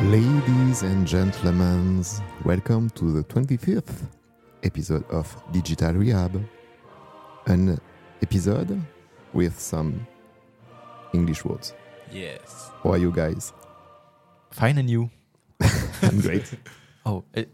Ladies 0.00 0.82
and 0.82 1.06
gentlemen, 1.06 2.02
welcome 2.44 2.88
to 2.90 3.12
the 3.12 3.22
25th 3.24 4.06
episode 4.62 5.04
of 5.10 5.26
Digital 5.52 5.92
Rehab. 5.92 6.42
An 7.46 7.78
episode 8.22 8.80
with 9.34 9.58
some 9.60 10.06
English 11.12 11.44
words. 11.44 11.74
Yes. 12.10 12.70
How 12.82 12.92
are 12.92 12.98
you 12.98 13.12
guys? 13.12 13.52
Fine 14.50 14.78
and 14.78 14.88
you? 14.90 15.10
I'm 16.02 16.20
great. 16.20 16.44
Oh, 17.06 17.24
eh, 17.34 17.44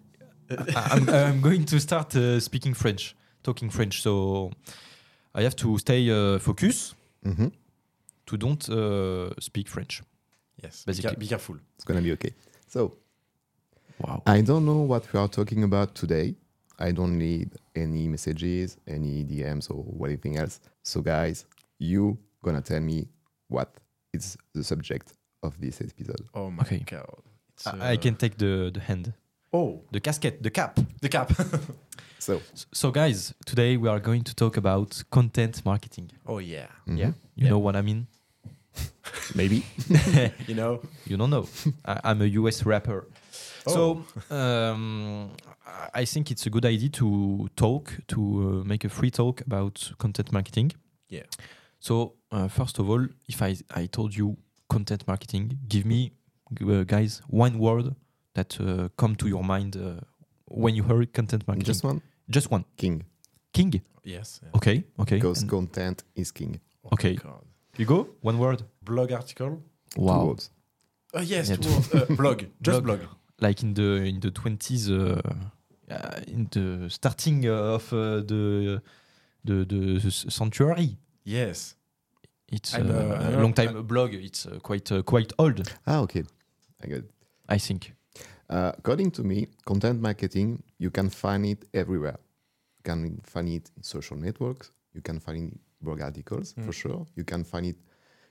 I, 0.51 0.89
I'm, 0.91 1.09
I'm 1.09 1.41
going 1.41 1.65
to 1.67 1.79
start 1.79 2.17
uh, 2.17 2.41
speaking 2.41 2.75
French, 2.75 3.15
talking 3.45 3.71
French. 3.71 4.03
So 4.03 4.51
I 5.33 5.43
have 5.43 5.55
to 5.57 5.79
stay 5.79 6.11
uh, 6.11 6.41
focus 6.41 6.95
Mhm. 7.25 7.53
to 8.27 8.37
don't 8.37 8.69
uh, 8.69 9.31
speak 9.41 9.69
French. 9.69 10.03
Yes. 10.63 10.85
Be, 10.85 10.91
Basically. 10.93 11.17
be 11.17 11.27
careful. 11.29 11.57
It's 11.77 11.85
gonna 11.85 12.03
be 12.03 12.13
okay. 12.13 12.33
So, 12.69 12.97
Wow. 13.99 14.23
I 14.27 14.43
don't 14.43 14.67
know 14.67 14.83
what 14.83 15.11
we 15.13 15.19
are 15.19 15.29
talking 15.29 15.63
about 15.65 15.95
today. 15.95 16.35
I 16.79 16.93
don't 16.93 17.17
need 17.17 17.53
any 17.75 18.09
messages, 18.09 18.77
any 18.87 19.25
DMs, 19.25 19.71
or 19.71 20.07
anything 20.07 20.37
else. 20.37 20.61
So, 20.83 21.01
guys, 21.01 21.47
you 21.79 22.19
gonna 22.43 22.61
tell 22.61 22.81
me 22.81 23.09
what 23.49 23.73
is 24.13 24.37
the 24.55 24.63
subject 24.63 25.15
of 25.43 25.59
this 25.61 25.81
episode. 25.81 26.29
Oh 26.35 26.51
my 26.51 26.63
Okay. 26.63 26.85
god. 26.87 27.23
It's, 27.55 27.67
I, 27.67 27.93
I 27.93 27.95
uh, 27.95 27.97
can 27.97 28.17
take 28.17 28.37
the, 28.37 28.71
the 28.73 28.81
hand. 28.81 29.15
Oh, 29.53 29.81
The 29.93 30.01
casket, 30.01 30.43
the 30.43 30.51
cap. 30.51 30.79
the 31.01 31.09
cap. 31.09 31.33
So, 32.19 32.41
So, 32.73 32.91
guys, 32.91 33.33
today 33.45 33.77
we 33.77 33.89
are 33.89 34.01
going 34.01 34.25
to 34.25 34.35
talk 34.35 34.57
about 34.57 35.03
content 35.11 35.65
marketing. 35.65 36.11
oh 36.27 36.39
yeah. 36.39 36.67
mhm, 36.87 36.99
Yeah. 36.99 37.07
You 37.37 37.45
Yeah. 37.45 37.51
know 37.51 37.59
what 37.59 37.77
I 37.77 37.83
mean? 37.83 38.07
Maybe. 39.35 39.65
You 40.49 40.55
know. 40.55 40.81
you 41.07 41.17
don't 41.17 41.31
know. 41.31 41.47
I, 41.85 42.01
I'm 42.05 42.23
a 42.23 42.27
US 42.41 42.65
rapper. 42.67 43.07
Oh. 43.67 43.73
So 43.75 44.35
um, 44.35 45.31
I 45.95 46.05
think 46.05 46.31
it's 46.31 46.47
a 46.47 46.51
good 46.51 46.65
idea 46.65 46.89
to 46.91 47.49
talk, 47.57 47.93
to 48.09 48.21
uh, 48.63 48.65
make 48.65 48.85
a 48.85 48.89
free 48.89 49.11
talk 49.11 49.41
about 49.41 49.93
content 49.99 50.33
marketing. 50.33 50.73
Yeah. 51.09 51.25
So 51.81 52.15
uh, 52.33 52.49
first 52.49 52.79
of 52.79 52.89
all, 52.89 53.07
if 53.29 53.43
I, 53.43 53.57
I 53.75 53.87
told 53.87 54.15
you 54.17 54.37
content 54.69 55.07
marketing, 55.07 55.59
give 55.69 55.85
me, 55.85 56.13
uh, 56.61 56.85
guys, 56.85 57.23
one 57.29 57.59
word 57.59 57.95
that 58.35 58.59
uh, 58.61 58.89
come 58.97 59.17
to 59.17 59.29
your 59.29 59.43
mind 59.45 59.77
uh, 59.77 60.01
when 60.47 60.75
you 60.75 60.83
heard 60.85 61.13
content 61.13 61.47
marketing. 61.47 61.67
Just 61.67 61.85
one 61.85 62.01
Just 62.31 62.51
one. 62.51 62.65
king, 62.77 63.05
King. 63.53 63.81
Yes. 64.05 64.41
yeah. 64.43 64.51
Okay. 64.57 64.85
Okay. 64.99 65.17
because 65.17 65.43
And- 65.43 65.51
content 65.51 66.05
is 66.15 66.31
king. 66.33 66.61
Oh 66.85 66.91
Okay. 66.93 67.15
my 67.15 67.31
God. 67.31 67.45
You 67.79 67.87
go. 67.87 68.09
One 68.23 68.39
word. 68.39 68.63
Blog 68.83 69.13
article. 69.13 69.63
Two 69.95 70.01
Wow. 70.03 70.27
words. 70.27 70.51
Oh 71.15 71.21
yes. 71.21 71.49
Yeah, 71.49 71.57
two 71.57 71.71
words. 71.71 71.95
Uh, 71.95 72.07
blog. 72.17 72.43
Just 72.61 72.83
Blog. 72.83 72.99
blog. 73.01 73.01
like 73.41 73.63
in 73.63 73.75
the 73.75 74.03
in 74.05 74.21
the 74.21 74.31
twenties, 74.31 74.91
uh, 74.91 75.21
uh, 75.91 76.21
in 76.27 76.49
the 76.51 76.89
starting 76.91 77.47
uh, 77.47 77.75
of 77.77 77.93
uh, 77.93 78.21
the 78.27 78.81
the 79.45 79.65
the 79.65 80.01
s- 80.07 80.27
century. 80.29 80.97
Yes. 81.25 81.75
It's 82.53 82.75
I'm, 82.75 82.91
uh, 82.91 82.95
uh, 82.95 83.31
a 83.39 83.41
long 83.43 83.53
time 83.55 83.69
I'm- 83.77 83.87
blog. 83.87 84.15
It's 84.15 84.47
uh, 84.47 84.59
quite 84.63 84.91
uh, 84.93 85.03
quite 85.03 85.33
old, 85.39 85.61
Ah, 85.87 86.01
okay. 86.03 86.25
I 86.83 86.87
got 86.89 86.99
it. 86.99 87.11
I 87.49 87.59
think. 87.59 87.93
Uh, 88.49 88.71
according 88.79 89.11
to 89.13 89.25
me, 89.25 89.49
content 89.65 90.01
marketing, 90.01 90.63
you 90.79 90.91
can 90.91 91.11
find 91.11 91.45
it 91.47 91.65
everywhere. 91.75 92.19
You 92.79 92.83
can 92.85 93.21
find 93.25 93.49
it 93.49 93.71
in 93.77 93.83
social 93.83 94.17
networks. 94.17 94.71
You 94.95 95.03
can 95.03 95.19
find 95.19 95.37
it 95.39 95.43
in 95.53 95.59
blog 95.81 96.01
articles 96.01 96.53
for 96.55 96.71
Mm. 96.73 96.75
sure. 96.75 97.07
You 97.17 97.25
can 97.25 97.45
find 97.45 97.67
it 97.67 97.77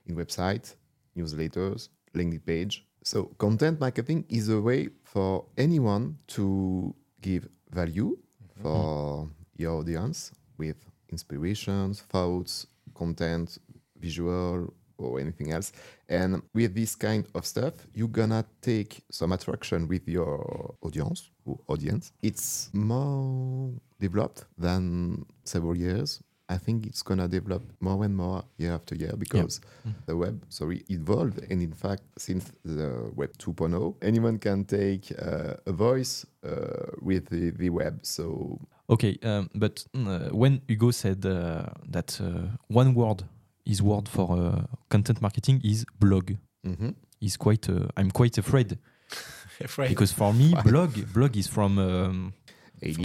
in 0.06 0.16
websites, 0.16 0.76
newsletters, 1.16 1.88
LinkedIn 2.14 2.44
page. 2.44 2.86
So 3.02 3.24
content 3.38 3.80
marketing 3.80 4.24
is 4.28 4.48
a 4.48 4.60
way 4.60 4.88
for 5.04 5.46
anyone 5.56 6.18
to 6.28 6.94
give 7.20 7.48
value 7.70 8.16
for 8.62 9.30
your 9.56 9.80
audience 9.80 10.32
with 10.58 10.76
inspirations, 11.10 12.00
thoughts, 12.08 12.66
content, 12.94 13.58
visual, 14.00 14.72
or 14.98 15.20
anything 15.20 15.52
else. 15.52 15.72
And 16.08 16.42
with 16.54 16.74
this 16.74 16.94
kind 16.96 17.26
of 17.34 17.44
stuff, 17.44 17.74
you're 17.94 18.08
gonna 18.08 18.44
take 18.62 19.04
some 19.10 19.32
attraction 19.32 19.86
with 19.88 20.08
your 20.08 20.74
audience 20.80 21.30
or 21.44 21.58
audience. 21.68 22.12
It's 22.22 22.70
more 22.72 23.72
developed 24.00 24.44
than 24.58 25.26
several 25.44 25.76
years. 25.76 26.22
I 26.48 26.58
think 26.58 26.86
it's 26.86 27.02
gonna 27.02 27.26
develop 27.28 27.62
more 27.80 28.04
and 28.04 28.16
more 28.16 28.44
year 28.56 28.72
after 28.74 28.94
year 28.94 29.14
because 29.18 29.60
Mm. 29.84 29.94
the 30.06 30.16
web, 30.16 30.44
sorry, 30.48 30.84
evolved. 30.88 31.40
And 31.50 31.60
in 31.62 31.72
fact, 31.72 32.02
since 32.18 32.52
the 32.64 33.10
web 33.16 33.30
2.0, 33.38 33.96
anyone 34.02 34.38
can 34.38 34.64
take 34.64 35.10
uh, 35.18 35.54
a 35.66 35.72
voice 35.72 36.24
uh, 36.44 36.92
with 37.02 37.26
the, 37.30 37.50
the 37.50 37.70
web. 37.70 37.98
So 38.02 38.60
Okay, 38.88 39.18
um, 39.24 39.50
but 39.54 39.84
uh, 39.94 40.28
when 40.30 40.60
Hugo 40.68 40.92
said 40.92 41.26
uh, 41.26 41.66
that 41.90 42.20
uh, 42.20 42.56
one 42.68 42.94
word, 42.94 43.24
his 43.64 43.82
word 43.82 44.08
for 44.08 44.36
uh, 44.38 44.64
content 44.88 45.20
marketing 45.20 45.60
is 45.64 45.84
blog. 45.98 46.30
mhm. 46.64 46.94
Is 47.20 47.36
quite. 47.38 47.68
Uh, 47.68 47.88
I'm 47.96 48.10
quite 48.10 48.36
afraid 48.38 48.78
Afraid. 49.60 49.88
because 49.88 50.12
for 50.12 50.32
me, 50.34 50.54
blog 50.64 50.92
blog 51.14 51.36
is 51.36 51.48
from 51.48 51.78
um, 51.78 52.32
80s, 52.82 52.96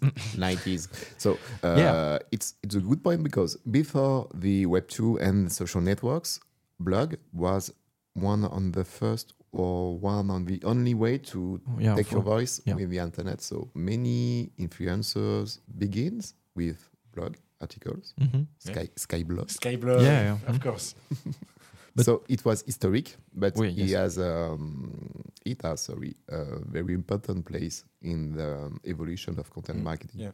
2010. 0.00 0.12
90s. 0.40 0.88
So 1.18 1.38
uh, 1.62 1.74
Yeah. 1.78 2.18
it's 2.32 2.54
it's 2.62 2.74
a 2.74 2.80
good 2.80 3.02
point 3.02 3.22
because 3.22 3.56
before 3.70 4.28
the 4.34 4.66
Web 4.66 4.88
two 4.88 5.18
and 5.20 5.50
social 5.52 5.80
networks, 5.80 6.40
blog 6.78 7.14
was 7.32 7.72
one 8.14 8.44
on 8.44 8.72
the 8.72 8.84
first 8.84 9.34
or 9.52 9.98
one 9.98 10.30
on 10.30 10.44
the 10.46 10.60
only 10.64 10.94
way 10.94 11.18
to 11.18 11.60
yeah, 11.78 11.94
take 11.96 12.10
your 12.12 12.22
voice 12.22 12.60
yeah. 12.64 12.74
with 12.74 12.90
the 12.90 12.98
internet. 12.98 13.40
So 13.42 13.68
many 13.74 14.50
influencers 14.58 15.58
begins 15.78 16.34
with 16.54 16.88
blog 17.14 17.34
articles, 17.60 18.14
Mhm. 18.20 18.46
Sky 18.58 18.88
Skyblog. 18.96 19.46
Skyblog. 19.50 20.02
Yeah, 20.02 20.22
yeah. 20.22 20.38
Of 20.48 20.60
course. 20.60 20.94
But- 21.94 22.04
so 22.04 22.22
it 22.28 22.44
was 22.44 22.62
historic, 22.66 23.16
but 23.34 23.56
Oui, 23.56 23.70
he 23.72 23.82
yes. 23.90 24.00
has 24.00 24.18
um, 24.18 25.22
it 25.44 25.62
has 25.62 25.80
sorry 25.82 26.14
a 26.28 26.58
very 26.72 26.94
important 26.94 27.44
place 27.44 27.84
in 28.02 28.32
the 28.32 28.54
um, 28.66 28.80
evolution 28.84 29.38
of 29.38 29.50
content 29.50 29.78
Mm, 29.80 29.84
marketing. 29.84 30.20
yeah. 30.20 30.32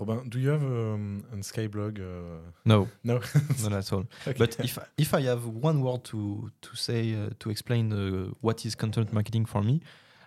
Robin, 0.00 0.28
do 0.28 0.40
you 0.40 0.50
have 0.50 0.62
um, 0.64 1.24
a 1.32 1.36
Skyblog? 1.36 2.00
Uh, 2.00 2.50
No, 2.64 2.88
no. 3.04 3.20
not 3.62 3.72
at 3.72 3.92
all. 3.92 4.04
Okay. 4.26 4.38
But 4.38 4.58
if 4.60 4.78
if 4.98 5.14
I 5.14 5.22
have 5.22 5.46
one 5.46 5.80
word 5.82 6.02
to 6.04 6.50
to 6.60 6.76
say 6.76 7.14
uh, 7.14 7.30
to 7.38 7.50
explain 7.50 7.92
uh, 7.92 8.32
what 8.40 8.64
is 8.66 8.74
content 8.74 9.12
marketing 9.12 9.46
for 9.46 9.62
me, 9.62 9.80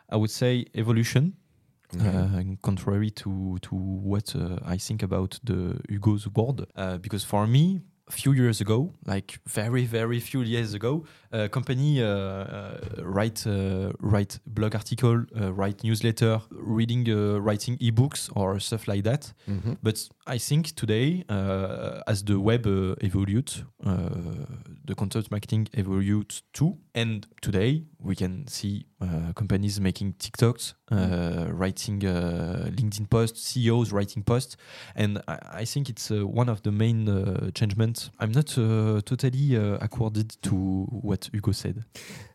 I 0.09 0.15
would 0.15 0.31
say 0.31 0.65
evolution. 0.73 1.33
Mhm. 1.93 2.53
Uh, 2.53 2.55
contrary 2.61 3.09
to 3.11 3.57
to 3.61 3.75
what 3.75 4.35
uh, 4.35 4.59
I 4.75 4.77
think 4.77 5.03
about 5.03 5.39
the 5.43 5.79
Hugo's 5.89 6.27
word, 6.35 6.65
uh, 6.75 6.97
because 6.97 7.25
for 7.25 7.47
me, 7.47 7.79
a 8.07 8.12
few 8.12 8.31
years 8.34 8.62
ago, 8.62 8.94
like 9.06 9.40
very 9.45 9.85
very 9.85 10.19
few 10.19 10.41
years 10.41 10.73
ago, 10.73 11.03
a 11.31 11.50
company 11.50 12.01
uh, 12.01 12.07
uh, 12.07 12.78
write 13.03 13.45
uh, 13.45 13.91
write 14.00 14.40
blog 14.45 14.75
article, 14.75 15.25
uh, 15.40 15.51
write 15.53 15.84
newsletter, 15.84 16.40
reading 16.51 17.06
uh, 17.09 17.40
writing 17.41 17.78
ebooks 17.79 18.29
or 18.35 18.59
stuff 18.59 18.88
like 18.88 19.03
that. 19.03 19.34
Mhm. 19.47 19.78
But 19.84 20.07
I 20.25 20.38
think 20.40 20.73
today, 20.75 21.23
uh, 21.29 22.01
as 22.07 22.23
the 22.23 22.40
web 22.40 22.66
uh, 22.66 22.95
evolutes, 23.01 23.63
uh, 23.85 24.45
the 24.85 24.95
content 24.95 25.29
marketing 25.31 25.68
evolutes 25.74 26.41
too. 26.53 26.78
And 26.95 27.28
today, 27.41 27.84
we 28.00 28.16
can 28.16 28.47
see 28.47 28.85
uh, 29.01 29.31
companies 29.35 29.79
making 29.79 30.13
TikToks, 30.18 30.74
uh, 30.91 31.45
writing 31.53 32.03
uh, 32.03 32.69
LinkedIn 32.75 33.07
posts, 33.09 33.42
CEOs 33.53 33.92
writing 33.92 34.24
posts. 34.24 34.57
And 34.95 35.21
I, 35.27 35.62
I 35.62 35.65
think 35.65 35.89
it's 35.89 36.10
uh, 36.10 36.25
one 36.25 36.50
of 36.50 36.62
the 36.63 36.71
main 36.71 37.07
uh, 37.07 37.51
changements. 37.53 37.96
I'm 38.19 38.31
not 38.31 38.49
uh, 38.57 39.01
totally 39.11 39.47
uh, 39.57 39.77
accorded 39.88 40.29
to 40.47 40.55
what 41.07 41.21
Hugo 41.33 41.51
said. 41.53 41.77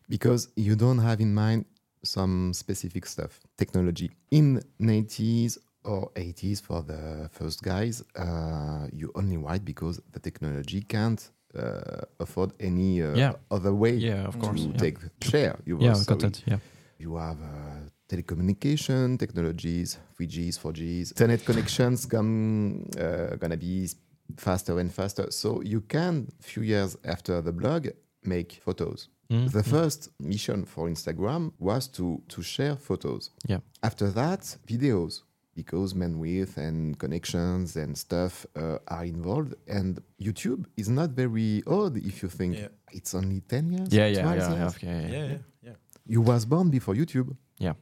because 0.09 0.43
you 0.57 0.75
don't 0.77 0.99
have 1.09 1.21
in 1.27 1.33
mind 1.35 1.65
some 2.05 2.53
specific 2.53 3.07
stuff 3.07 3.33
technology 3.57 4.09
in 4.31 4.61
90s 4.81 5.59
or 5.85 6.11
80s 6.15 6.59
for 6.63 6.83
the 6.83 7.29
first 7.39 7.59
guys 7.63 7.95
uh, 8.17 8.87
you 8.93 9.07
only 9.15 9.37
write 9.37 9.65
because 9.65 10.01
the 10.15 10.21
technology 10.21 10.81
can't 10.95 11.23
uh, 11.55 12.03
afford 12.25 12.51
any 12.61 12.91
uh, 13.03 13.15
Yeah. 13.23 13.33
other 13.51 13.73
way 13.83 13.95
Yeah, 13.97 14.27
of 14.29 14.35
to 14.35 14.41
course. 14.41 14.61
Yeah, 14.63 14.77
take 14.85 14.99
share 15.31 15.55
you 15.69 15.79
yeah 15.81 15.91
also- 15.95 16.13
content. 16.13 16.37
Yeah. 16.47 16.59
you 17.05 17.17
have 17.17 17.41
uh, 17.43 17.89
telecommunication 18.09 19.19
technologies 19.19 19.99
3gs 20.19 20.59
4gs 20.59 21.07
internet 21.15 21.41
connections 21.45 22.07
come 22.07 22.85
uh, 22.99 23.37
gonna 23.41 23.57
be 23.57 23.89
faster 24.37 24.79
and 24.79 24.91
faster 24.93 25.27
so 25.31 25.61
you 25.63 25.81
can 25.81 26.29
few 26.41 26.63
years 26.63 26.97
after 27.05 27.41
the 27.43 27.53
blog 27.53 27.89
make 28.25 28.61
photos 28.65 29.09
Mm, 29.31 29.51
the 29.51 29.63
first 29.63 30.11
mission 30.21 30.65
for 30.67 30.89
Instagram 30.91 31.53
was 31.59 31.89
to 31.89 32.21
to 32.29 32.43
share 32.43 32.77
photos. 32.77 33.31
Yeah. 33.49 33.61
After 33.83 34.11
that, 34.11 34.41
videos 34.67 35.23
because 35.55 35.95
bandwidth 35.95 36.59
and 36.59 36.99
connections 36.99 37.77
and 37.77 37.97
stuff 37.97 38.45
uh, 38.57 38.79
are 38.89 39.07
involved. 39.07 39.55
And 39.67 40.03
YouTube 40.21 40.67
is 40.77 40.89
not 40.89 41.11
very 41.23 41.63
old 41.67 41.97
if 41.97 42.23
you 42.23 42.29
think 42.29 42.57
Yeah. 42.59 42.69
it's 42.93 43.15
only 43.15 43.41
ten 43.41 43.71
years. 43.71 43.89
Yeah, 43.91 44.07
yeah, 44.09 44.35
yeah, 44.35 44.35
years. 44.35 44.77
yeah, 44.83 44.91
yeah, 44.91 45.09
Yeah, 45.09 45.27
yeah, 45.31 45.39
yeah. 45.63 45.77
You 46.07 46.21
was 46.21 46.45
born 46.45 46.69
before 46.71 46.95
YouTube. 46.95 47.35
Yeah. 47.59 47.75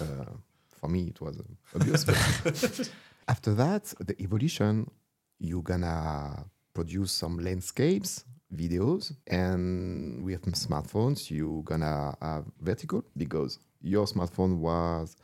Uh, 0.00 0.34
for 0.80 0.88
me, 0.90 1.00
it 1.12 1.18
was 1.20 1.38
uh, 1.40 1.44
obvious. 1.76 2.04
but 2.04 2.16
After 3.28 3.54
that, 3.54 3.84
the 4.08 4.14
evolution, 4.20 4.90
you're 5.38 5.62
gonna 5.62 6.44
produce 6.74 7.12
some 7.12 7.38
landscapes, 7.38 8.24
videos, 8.54 9.12
and 9.26 10.24
with 10.24 10.42
smartphones, 10.52 11.30
you're 11.30 11.62
gonna 11.62 12.16
have 12.20 12.44
vertical 12.60 13.04
because 13.16 13.58
your 13.80 14.06
smartphone 14.06 14.58
was 14.58 15.16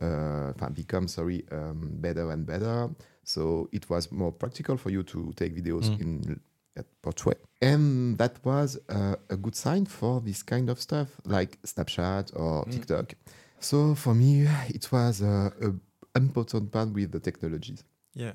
uh, 0.00 0.52
become 0.74 1.06
sorry 1.08 1.44
um, 1.52 1.90
better 2.00 2.30
and 2.30 2.46
better. 2.46 2.88
So 3.24 3.68
it 3.72 3.88
was 3.88 4.10
more 4.10 4.32
practical 4.32 4.76
for 4.76 4.90
you 4.90 5.02
to 5.04 5.32
take 5.36 5.54
videos 5.54 5.90
Mm. 5.90 6.00
in 6.00 6.40
at 6.76 6.86
portrait, 7.02 7.38
and 7.60 8.16
that 8.18 8.42
was 8.44 8.78
uh, 8.88 9.14
a 9.28 9.36
good 9.36 9.54
sign 9.54 9.84
for 9.86 10.20
this 10.22 10.42
kind 10.42 10.70
of 10.70 10.80
stuff 10.80 11.08
like 11.26 11.60
Snapchat 11.62 12.32
or 12.34 12.64
Mm. 12.64 12.72
TikTok. 12.72 13.14
So 13.60 13.94
for 13.94 14.14
me, 14.14 14.46
it 14.74 14.90
was 14.90 15.20
uh, 15.22 15.50
a 15.60 15.72
important 16.18 16.72
part 16.72 16.88
with 16.92 17.12
the 17.12 17.20
technologies. 17.20 17.84
Yeah. 18.14 18.32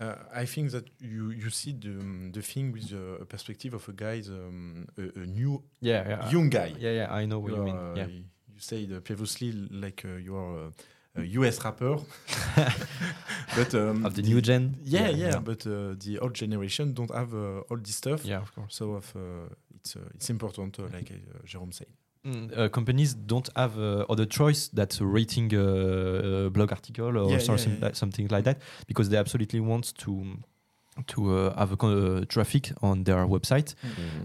Uh, 0.00 0.14
I 0.32 0.44
think 0.46 0.70
that 0.70 0.84
you, 1.00 1.30
you 1.30 1.50
see 1.50 1.72
the, 1.72 2.30
the 2.32 2.40
thing 2.42 2.72
with 2.72 2.92
uh, 2.92 3.20
a 3.22 3.24
perspective 3.24 3.74
of 3.74 3.88
a 3.88 3.92
guy, 3.92 4.22
um, 4.28 4.86
a, 4.96 5.02
a 5.20 5.26
new 5.26 5.60
Yeah, 5.80 6.08
yeah. 6.08 6.30
young 6.30 6.48
guy. 6.50 6.72
Yeah, 6.78 6.92
yeah, 6.92 7.12
I 7.12 7.26
know 7.26 7.40
what 7.40 7.52
you 7.52 7.62
mean. 7.64 7.76
Uh, 7.76 7.94
Yeah. 7.96 8.06
You 8.06 8.24
said 8.60 8.92
uh, 8.92 9.00
previously 9.00 9.50
like 9.52 10.04
uh, 10.04 10.16
you 10.16 10.36
are 10.36 10.70
a, 11.16 11.20
a 11.20 11.24
US 11.24 11.64
rapper, 11.64 11.96
but 13.56 13.74
um, 13.74 14.04
Of 14.06 14.14
the 14.14 14.22
new 14.22 14.40
gen? 14.40 14.76
Yeah, 14.84 15.08
yeah, 15.08 15.28
yeah. 15.30 15.38
but 15.40 15.66
uh, 15.66 15.94
the 15.98 16.18
old 16.20 16.34
generation 16.34 16.92
don't 16.94 17.10
have 17.12 17.34
uh, 17.34 17.60
all 17.70 17.78
this 17.78 17.96
stuff. 17.96 18.24
Yeah, 18.24 18.40
of 18.42 18.54
course. 18.54 18.74
So 18.74 18.92
of, 18.92 19.12
uh, 19.16 19.20
it's 19.74 19.96
uh, 19.96 20.00
it's 20.14 20.30
important, 20.30 20.78
uh, 20.78 20.84
like 20.92 21.10
uh, 21.10 21.44
Jerome 21.44 21.72
said. 21.72 21.88
Mm, 22.24 22.58
uh, 22.58 22.68
companies 22.68 23.14
don't 23.14 23.48
have 23.54 23.78
uh, 23.78 24.04
other 24.10 24.26
choice 24.26 24.68
that's 24.68 25.00
rating 25.00 25.54
uh, 25.54 26.46
a 26.46 26.50
blog 26.50 26.72
article 26.72 27.16
or 27.16 27.30
Yeah, 27.30 27.38
yeah, 27.38 27.38
something 27.38 27.72
yeah. 27.74 27.84
Like, 27.86 27.96
something 27.96 28.28
like 28.28 28.44
that 28.44 28.58
because 28.86 29.08
they 29.08 29.16
absolutely 29.16 29.60
want 29.60 29.94
to 29.98 30.38
to 31.06 31.32
uh, 31.32 31.56
have 31.56 31.70
a 31.70 31.76
con- 31.76 32.16
uh, 32.22 32.24
traffic 32.24 32.72
on 32.82 33.04
their 33.04 33.24
website. 33.26 33.76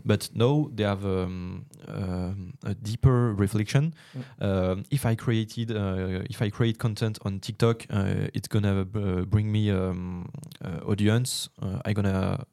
But 0.05 0.29
now 0.33 0.69
they 0.73 0.83
have 0.83 1.05
um, 1.05 1.65
um, 1.87 2.53
a 2.63 2.73
deeper 2.73 3.33
reflection. 3.35 3.93
Um, 4.41 4.83
if 4.89 5.05
i 5.05 5.15
created 5.15 5.71
uh, 5.71 6.23
if 6.29 6.41
i 6.41 6.49
create 6.49 6.79
content 6.79 7.19
on 7.25 7.39
tiktok 7.39 7.85
uh, 7.91 8.27
it's 8.33 8.47
gonna 8.47 8.81
uh, 8.81 9.25
bring 9.25 9.51
me 9.51 9.69
um, 9.69 10.29
uh, 10.65 10.79
audience. 10.89 11.49
Uh, 11.61 11.79
i 11.85 11.93
gonna 11.93 12.43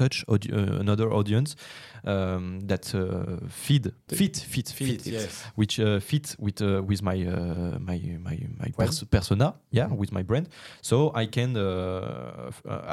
touch 0.00 0.16
audi- 0.28 0.52
uh, 0.52 0.80
another 0.80 1.08
audience 1.18 1.50
um, 2.04 2.60
that 2.70 2.84
uh, 2.94 3.00
feed 3.48 3.84
fit 4.08 4.36
fit 4.54 4.68
fit, 4.78 5.06
yes. 5.06 5.44
which 5.56 5.74
uh, 5.80 6.00
fit 6.00 6.26
with 6.38 6.60
uh, 6.62 6.82
with 6.90 7.02
my 7.02 7.16
uh, 7.26 7.78
my 7.88 7.98
my 8.26 8.36
my 8.62 8.70
pers- 8.78 9.04
persona 9.10 9.48
yeah 9.70 9.88
Mhm. 9.88 9.98
with 10.00 10.12
my 10.12 10.22
brand 10.22 10.46
so 10.82 10.96
i 11.22 11.26
can 11.36 11.50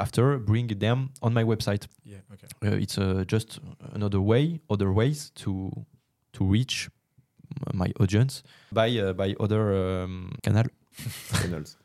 after 0.04 0.38
bring 0.38 0.68
them 0.78 1.10
on 1.22 1.32
my 1.32 1.44
website 1.44 1.86
Yeah, 2.04 2.18
okay. 2.32 2.48
uh, 2.66 2.82
it's 2.82 2.98
uh, 2.98 3.24
just 3.32 3.60
another 3.94 4.20
way 4.20 4.60
other 4.70 4.92
ways 4.92 5.30
to 5.42 5.70
to 6.32 6.44
reach 6.44 6.88
my 7.74 7.90
audience 8.00 8.42
by 8.72 8.88
uh, 9.00 9.12
by 9.14 9.34
other 9.40 9.62
um, 10.04 10.30
canal 10.42 10.66
channels. 11.40 11.76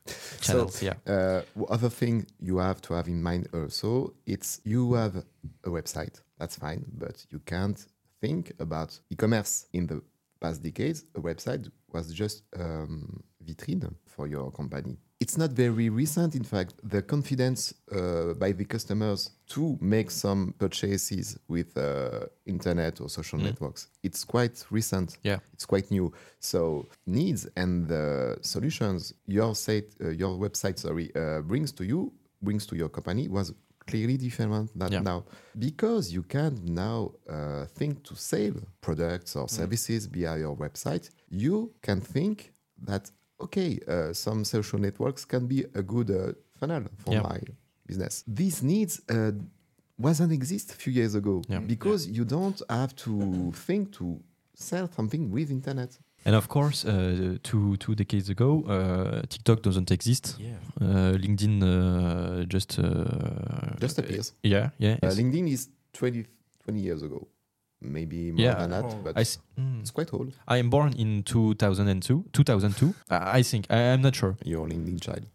channels 0.42 0.82
yeah 0.82 0.94
Uh, 1.06 1.42
other 1.70 1.90
thing 1.90 2.26
you 2.40 2.58
have 2.58 2.82
to 2.82 2.94
have 2.94 3.08
in 3.08 3.22
mind 3.22 3.48
also, 3.54 4.14
it's 4.26 4.62
you 4.64 4.94
have 4.94 5.16
a 5.64 5.70
website, 5.70 6.22
that's 6.40 6.56
fine, 6.56 6.84
but 6.98 7.26
you 7.30 7.40
can't 7.46 7.86
think 8.22 8.52
about 8.60 9.00
e-commerce. 9.10 9.68
In 9.74 9.88
the 9.88 10.02
past 10.40 10.62
decades, 10.64 11.06
a 11.16 11.20
website 11.22 11.70
was 11.92 12.14
just 12.14 12.44
um, 12.60 13.24
vitrine 13.46 13.94
for 14.06 14.28
your 14.28 14.52
company. 14.52 14.98
It's 15.24 15.38
not 15.38 15.52
very 15.54 15.88
recent, 15.90 16.36
in 16.36 16.44
fact, 16.44 16.74
the 16.84 17.02
confidence 17.02 17.74
uh, 17.92 18.34
by 18.44 18.52
the 18.52 18.66
customers 18.66 19.30
to 19.56 19.78
make 19.80 20.12
some 20.12 20.54
purchases 20.64 21.40
with 21.48 21.70
uh, 21.78 22.26
internet 22.46 23.00
or 23.02 23.08
social 23.10 23.40
Mm. 23.40 23.44
networks. 23.50 23.82
It's 24.08 24.26
quite 24.26 24.58
recent. 24.80 25.18
Yeah. 25.24 25.40
It's 25.56 25.66
quite 25.74 25.88
new. 25.92 26.12
So 26.40 26.90
needs 27.06 27.42
and 27.56 27.88
the 27.88 28.38
solutions 28.42 29.14
your 29.38 29.56
site, 29.56 29.90
uh, 30.02 30.10
your 30.10 30.34
website, 30.46 30.78
sorry, 30.78 31.08
uh, 31.16 31.42
brings 31.52 31.72
to 31.78 31.84
you, 31.86 32.12
brings 32.42 32.66
to 32.66 32.76
your 32.76 32.90
company 32.90 33.30
was 33.30 33.54
clearly 33.88 34.18
different 34.18 34.68
than 34.80 34.92
Yeah. 34.92 35.04
now 35.12 35.20
because 35.68 36.06
you 36.16 36.24
can 36.36 36.54
now 36.66 37.00
uh, 37.30 37.66
think 37.78 38.04
to 38.10 38.14
sell 38.16 38.54
products 38.82 39.32
Mm. 39.36 39.42
or 39.42 39.48
services 39.50 40.02
via 40.16 40.34
your 40.38 40.56
website. 40.58 41.06
You 41.30 41.72
can 41.82 42.02
think 42.02 42.36
that 42.90 43.12
okay, 43.44 43.80
uh, 43.88 44.14
some 44.14 44.44
social 44.46 44.80
networks 44.80 45.26
can 45.26 45.48
be 45.48 45.60
a 45.76 45.82
good 45.84 46.10
uh, 46.10 46.34
funnel 46.60 46.84
for 46.98 47.14
Yeah. 47.14 47.24
my 47.24 47.40
business. 47.86 48.24
These 48.28 48.64
needs 48.66 49.02
uh, 49.10 49.32
wasn't 49.98 50.32
exist 50.32 50.72
a 50.72 50.76
few 50.76 50.94
years 50.94 51.16
ago 51.16 51.42
Yeah. 51.50 51.60
because 51.68 52.08
you 52.18 52.26
don't 52.26 52.60
have 52.70 52.94
to 53.06 53.52
think 53.66 53.92
to 53.98 54.06
sell 54.56 54.88
something 54.96 55.32
with 55.32 55.50
internet. 55.52 55.92
and 56.26 56.36
of 56.36 56.48
course 56.48 56.86
uh, 56.86 57.38
two 57.50 57.76
two 57.84 57.94
decades 57.96 58.30
ago 58.30 58.50
uh, 58.64 59.22
tiktok 59.34 59.62
doesn't 59.62 59.92
exist 59.92 60.26
Yeah. 60.40 60.56
uh, 60.82 61.18
linkedin 61.24 61.56
uh, 61.62 62.46
just 62.56 62.80
uh, 62.80 63.76
Just 63.82 64.00
appears. 64.00 64.34
yeah 64.42 64.70
yeah 64.80 64.96
Uh, 65.04 65.10
LinkedIn 65.20 65.48
is 65.56 65.68
20, 65.94 66.26
20 66.66 66.80
years 66.80 67.04
ago, 67.04 67.28
maybe 67.84 68.32
more 68.32 68.42
Yeah. 68.46 68.56
than 68.60 68.70
that, 68.72 68.86
Oh. 68.86 69.02
but 69.04 69.18
I 69.18 69.22
s- 69.22 69.40
mm. 69.58 69.80
it's 69.82 69.92
quite 69.92 70.14
old. 70.14 70.34
I 70.48 70.58
am 70.60 70.70
born 70.70 70.94
in 70.94 71.24
2002. 71.24 72.24
2002. 72.32 72.94
I 73.10 73.40
I 73.40 73.44
think 73.44 73.66
I, 73.70 73.94
I'm 73.94 74.02
not 74.02 74.16
sure. 74.16 74.36
Your 74.46 74.68
LinkedIn 74.68 75.00
child. 75.02 75.26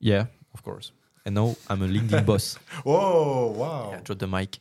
Yeah, 0.00 0.26
of 0.54 0.62
course. 0.62 0.92
And 1.24 1.34
now 1.34 1.56
I'm 1.68 1.82
a 1.82 1.88
LinkedIn 1.88 2.24
boss. 2.30 2.58
Oh 2.84 3.52
wow! 3.56 3.90
Yeah, 3.92 4.00
drop 4.04 4.18
the 4.18 4.26
mic. 4.26 4.58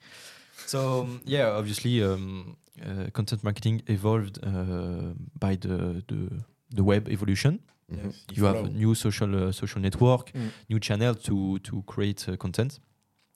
So 0.68 1.02
um, 1.02 1.22
yeah, 1.26 1.50
obviously, 1.58 2.04
um, 2.04 2.56
uh, 2.82 3.10
content 3.14 3.44
marketing 3.44 3.82
evolved 3.88 4.40
uh, 4.44 5.14
by 5.40 5.56
the, 5.58 6.04
the 6.08 6.44
the 6.76 6.84
web 6.84 7.08
evolution. 7.08 7.60
Mhm. 7.92 8.06
Yes, 8.06 8.26
You 8.34 8.46
have 8.46 8.58
a 8.66 8.70
new 8.70 8.96
social 8.96 9.36
uh, 9.36 9.52
social 9.52 9.82
network, 9.82 10.32
Mm. 10.34 10.50
new 10.70 10.80
channel 10.80 11.14
to 11.16 11.60
to 11.60 11.84
create 11.86 12.28
uh, 12.32 12.36
content. 12.38 12.80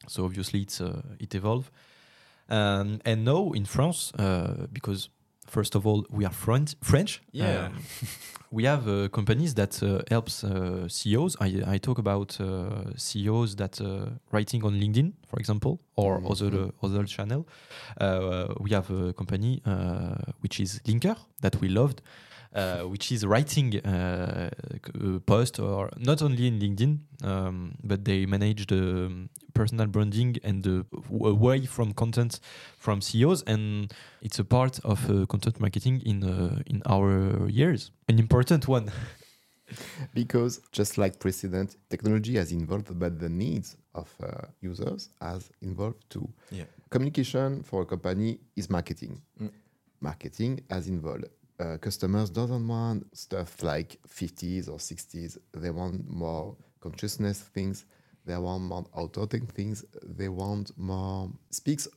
So 0.07 0.25
obviously, 0.25 0.61
it's 0.61 0.81
uh, 0.81 1.01
it 1.19 1.35
evolved. 1.35 1.69
Um, 2.49 2.99
and 3.05 3.23
now 3.25 3.51
in 3.53 3.65
France, 3.65 4.11
uh, 4.19 4.67
because 4.73 5.09
first 5.47 5.75
of 5.75 5.85
all 5.87 6.05
we 6.09 6.25
are 6.25 6.33
French, 6.33 6.75
French. 6.81 7.21
Yeah. 7.31 7.65
um, 7.67 7.73
we 8.51 8.63
have 8.65 8.87
uh, 8.87 9.07
companies 9.09 9.53
that 9.55 9.81
uh, 9.83 10.01
helps 10.09 10.43
uh, 10.43 10.87
CEOs. 10.87 11.35
I, 11.39 11.63
I 11.75 11.77
talk 11.79 11.97
about 11.99 12.39
uh, 12.41 12.91
CEOs 12.95 13.55
that 13.57 13.79
uh, 13.81 14.09
writing 14.31 14.63
on 14.63 14.73
LinkedIn, 14.79 15.13
for 15.27 15.39
example, 15.39 15.79
or 15.95 16.19
Mhm. 16.21 16.31
other 16.31 16.51
uh, 16.65 16.85
other 16.85 17.05
channel. 17.05 17.47
Uh, 18.01 18.53
we 18.59 18.71
have 18.71 18.89
a 18.91 19.13
company 19.13 19.61
uh, 19.65 20.15
which 20.41 20.59
is 20.59 20.79
Linker 20.85 21.15
that 21.41 21.55
we 21.61 21.67
loved, 21.69 22.01
uh, 22.53 22.81
which 22.81 23.11
is 23.11 23.25
writing 23.25 23.77
uh, 23.85 24.49
post 25.25 25.59
or 25.59 25.89
not 25.97 26.21
only 26.21 26.47
in 26.47 26.59
LinkedIn, 26.59 26.99
um, 27.23 27.75
but 27.83 28.05
they 28.05 28.25
manage 28.25 28.67
the 28.67 29.27
personal 29.53 29.87
branding 29.87 30.37
and 30.43 30.63
the 30.63 30.85
away 31.11 31.65
from 31.65 31.93
content 31.93 32.39
from 32.77 33.01
CEOs, 33.01 33.43
and 33.43 33.93
it's 34.21 34.39
a 34.39 34.43
part 34.43 34.79
of 34.83 35.09
uh, 35.09 35.25
content 35.25 35.59
marketing 35.59 36.01
in 36.05 36.23
uh, 36.23 36.59
in 36.65 36.81
our 36.85 37.47
years, 37.49 37.91
an 38.07 38.19
important 38.19 38.67
one. 38.67 38.91
Because 40.13 40.61
just 40.71 40.97
like 40.97 41.19
precedent, 41.19 41.75
technology 41.89 42.37
has 42.37 42.51
evolved, 42.51 42.97
but 42.97 43.19
the 43.19 43.29
needs 43.29 43.77
of 43.93 44.11
uh, 44.23 44.47
users 44.61 45.09
has 45.21 45.51
evolved 45.61 46.09
too. 46.09 46.27
Yeah. 46.51 46.63
Communication 46.89 47.61
for 47.63 47.83
a 47.83 47.85
company 47.85 48.39
is 48.55 48.69
marketing. 48.69 49.21
Mm. 49.39 49.51
Marketing 50.01 50.61
has 50.69 50.89
evolved. 50.89 51.25
Uh, 51.59 51.77
customers 51.77 52.29
doesn't 52.29 52.67
want 52.67 53.05
stuff 53.17 53.61
like 53.63 53.99
50s 54.07 54.69
or 54.69 54.77
60s. 54.77 55.37
They 55.53 55.71
want 55.71 56.09
more 56.09 56.55
consciousness 56.79 57.41
things. 57.41 57.85
They 58.25 58.37
want 58.37 58.63
more 58.63 58.85
authentic 58.93 59.49
things. 59.51 59.83
They 60.03 60.29
want 60.29 60.71
more 60.77 61.29
speaks 61.49 61.87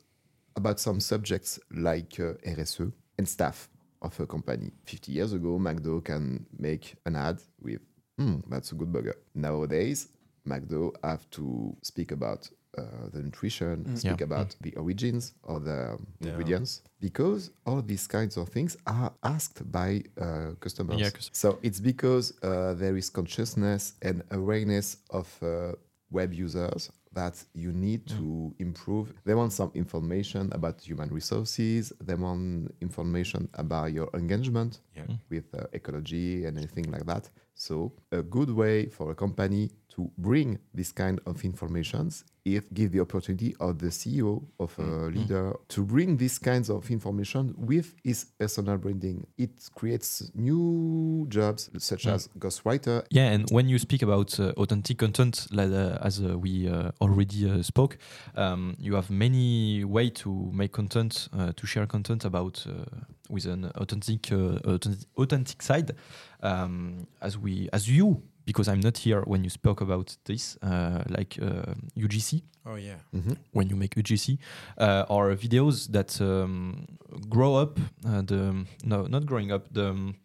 about 0.55 0.79
some 0.79 0.99
subjects 0.99 1.59
like 1.71 2.19
uh, 2.19 2.33
RSE 2.45 2.91
and 3.17 3.27
staff 3.27 3.69
of 4.01 4.19
a 4.19 4.27
company. 4.27 4.71
50 4.85 5.11
years 5.11 5.33
ago, 5.33 5.57
McDo 5.59 6.03
can 6.03 6.45
make 6.57 6.95
an 7.05 7.15
ad 7.15 7.41
with, 7.61 7.79
hmm, 8.17 8.39
that's 8.49 8.71
a 8.71 8.75
good 8.75 8.91
burger. 8.91 9.15
Nowadays, 9.33 10.09
McDo 10.47 10.91
have 11.03 11.29
to 11.31 11.75
speak 11.81 12.11
about 12.11 12.49
uh, 12.77 13.09
the 13.11 13.21
nutrition, 13.21 13.83
Mm. 13.85 13.97
speak 13.97 14.19
Yeah. 14.19 14.25
about 14.25 14.55
the 14.61 14.75
origins 14.75 15.33
of 15.43 15.63
the 15.65 15.97
Yeah. 16.19 16.29
ingredients, 16.29 16.81
because 16.99 17.51
all 17.65 17.81
these 17.81 18.07
kinds 18.07 18.37
of 18.37 18.49
things 18.49 18.77
are 18.87 19.11
asked 19.21 19.63
by 19.71 20.03
uh, 20.17 20.55
customers. 20.59 20.99
Yeah, 20.99 21.09
'cause- 21.11 21.29
so 21.33 21.59
it's 21.61 21.79
because 21.79 22.33
uh, 22.41 22.73
there 22.75 22.97
is 22.97 23.09
consciousness 23.09 23.93
and 24.01 24.23
awareness 24.31 24.97
of 25.09 25.27
uh, 25.43 25.73
web 26.11 26.33
users 26.33 26.89
that 27.11 27.45
you 27.53 27.71
need 27.71 28.07
to 28.07 28.53
improve. 28.59 29.13
They 29.23 29.35
want 29.35 29.51
some 29.53 29.69
information 29.75 30.49
about 30.51 30.81
human 30.81 31.09
resources. 31.09 31.93
They 32.03 32.15
want 32.15 32.73
information 32.81 33.49
about 33.53 33.93
your 33.93 34.09
engagement 34.15 34.79
Yeah. 34.95 35.05
with 35.29 35.45
uh, 35.53 35.65
ecology 35.73 36.45
and 36.45 36.57
anything 36.57 36.89
like 36.91 37.05
that. 37.05 37.29
So 37.53 37.93
a 38.11 38.23
good 38.23 38.49
way 38.49 38.87
for 38.89 39.11
a 39.11 39.15
company 39.15 39.69
to 39.89 40.09
bring 40.17 40.57
this 40.73 40.91
kind 40.91 41.19
of 41.25 41.43
informations 41.45 42.25
is 42.45 42.63
give 42.73 42.91
the 42.91 42.99
opportunity 42.99 43.55
of 43.59 43.79
the 43.79 43.87
CEO 43.87 44.43
of 44.59 44.77
a 44.77 45.09
leader 45.09 45.53
to 45.69 45.83
bring 45.83 46.17
these 46.17 46.37
kinds 46.37 46.69
of 46.69 46.89
information 46.91 47.53
with 47.57 47.95
his 48.03 48.25
personal 48.25 48.77
branding. 48.77 49.25
It 49.37 49.51
creates 49.75 50.29
new 50.35 51.25
jobs 51.29 51.69
such 51.77 52.07
as 52.07 52.27
ghostwriter. 52.37 53.05
Yeah, 53.09 53.31
and 53.31 53.49
when 53.49 53.69
you 53.69 53.79
speak 53.79 54.01
about 54.01 54.39
uh, 54.39 54.51
authentic 54.57 54.97
content, 54.97 55.47
like, 55.51 55.71
uh, 55.71 55.97
as 56.01 56.21
uh, 56.21 56.37
we 56.37 56.67
uh, 56.67 56.91
already 56.99 57.49
uh, 57.49 57.61
spoke, 57.61 57.97
um, 58.35 58.75
you 58.77 58.95
have 58.95 59.09
many 59.09 59.83
way 59.85 60.09
to 60.09 60.51
make 60.53 60.73
content, 60.73 61.29
uh, 61.37 61.53
to 61.55 61.65
share 61.65 61.87
content 61.87 62.25
about 62.25 62.65
uh, 62.67 62.83
with 63.29 63.45
an 63.45 63.71
authentic, 63.75 64.31
uh, 64.31 64.59
authentic, 64.65 65.07
authentic 65.17 65.61
side. 65.61 65.95
Um, 66.41 67.07
as 67.21 67.37
we, 67.37 67.69
as 67.71 67.89
you, 67.89 68.21
because 68.45 68.67
I'm 68.67 68.79
not 68.81 68.97
here 68.97 69.21
when 69.25 69.43
you 69.43 69.49
spoke 69.49 69.81
about 69.81 70.17
this, 70.25 70.57
uh, 70.61 71.03
like 71.09 71.37
uh, 71.41 71.73
UGC, 71.97 72.41
Oh 72.65 72.75
yeah. 72.75 72.97
Mhm. 73.13 73.37
when 73.51 73.69
you 73.69 73.75
make 73.75 73.95
UGC, 73.95 74.37
uh, 74.77 75.05
are 75.09 75.35
videos 75.35 75.87
that 75.91 76.19
um, 76.21 76.85
grow 77.29 77.55
up. 77.55 77.79
Uh, 78.05 78.21
the 78.21 78.65
no, 78.85 79.05
not 79.07 79.25
growing 79.25 79.51
up. 79.51 79.67
The 79.73 79.89
um, 79.89 80.15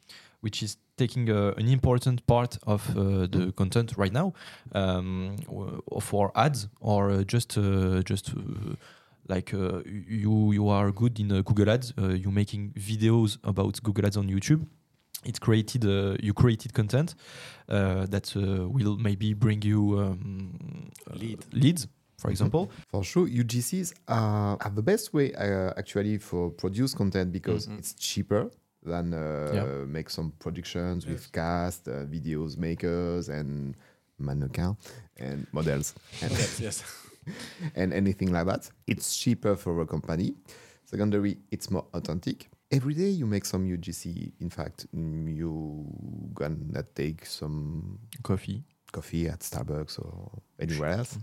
which 0.40 0.62
is 0.62 0.76
taking 0.96 1.28
a, 1.30 1.52
an 1.56 1.68
important 1.68 2.24
part 2.26 2.58
of 2.66 2.88
uh, 2.96 3.26
the 3.26 3.52
content 3.56 3.92
right 3.96 4.12
now 4.12 4.32
um, 4.72 5.36
w- 5.46 5.80
for 6.00 6.30
ads 6.36 6.68
or 6.80 7.10
uh, 7.10 7.22
just 7.24 7.58
uh, 7.58 8.02
just. 8.02 8.30
Uh, 8.36 8.74
like 9.30 9.52
uh, 9.52 9.82
you, 9.84 10.52
you 10.52 10.68
are 10.70 10.90
good 10.90 11.20
in 11.20 11.30
uh, 11.30 11.42
Google 11.42 11.68
Ads. 11.68 11.92
Uh, 11.98 12.14
you 12.14 12.30
making 12.30 12.72
videos 12.78 13.36
about 13.44 13.78
Google 13.82 14.06
Ads 14.06 14.16
on 14.16 14.26
YouTube. 14.26 14.66
It 15.24 15.40
created 15.40 15.84
uh, 15.84 16.16
you 16.22 16.32
created 16.32 16.72
content 16.72 17.14
uh, 17.68 18.06
that 18.06 18.34
uh, 18.36 18.68
will 18.68 18.96
maybe 18.96 19.34
bring 19.34 19.62
you 19.62 19.98
um, 19.98 20.90
uh, 21.10 21.14
Lead. 21.16 21.44
leads, 21.52 21.88
for 22.18 22.30
example. 22.30 22.70
For 22.88 23.02
sure, 23.04 23.26
UGCs 23.26 23.94
are, 24.06 24.56
are 24.60 24.70
the 24.70 24.82
best 24.82 25.12
way 25.12 25.34
uh, 25.34 25.72
actually 25.76 26.18
for 26.18 26.50
produce 26.50 26.94
content 26.94 27.32
because 27.32 27.66
Mhm. 27.66 27.78
it's 27.78 27.94
cheaper 27.94 28.50
than 28.84 29.12
uh, 29.12 29.50
Yeah. 29.54 29.84
make 29.86 30.08
some 30.08 30.32
productions 30.38 31.04
Yes. 31.04 31.12
with 31.12 31.32
cast, 31.32 31.88
uh, 31.88 32.06
videos 32.06 32.56
makers, 32.56 33.28
and 33.28 33.74
mannequin 34.20 34.76
and 35.16 35.46
models 35.52 35.94
and, 36.22 36.30
yes. 36.30 36.60
yes. 36.60 36.82
and 37.74 37.92
anything 37.92 38.30
like 38.32 38.46
that. 38.46 38.70
It's 38.86 39.16
cheaper 39.18 39.56
for 39.56 39.80
a 39.80 39.86
company. 39.86 40.34
Secondary, 40.84 41.38
it's 41.50 41.70
more 41.70 41.86
authentic. 41.92 42.48
Every 42.70 42.94
day 42.94 43.08
you 43.08 43.26
make 43.26 43.44
some 43.46 43.64
UGC. 43.66 44.32
In 44.40 44.50
fact, 44.50 44.86
you 44.92 45.86
gonna 46.34 46.82
take 46.94 47.24
some 47.26 47.98
Coffee. 48.22 48.62
coffee 48.92 49.28
at 49.28 49.40
Starbucks 49.40 49.98
or 50.04 50.30
anywhere 50.58 50.90
else. 50.90 51.18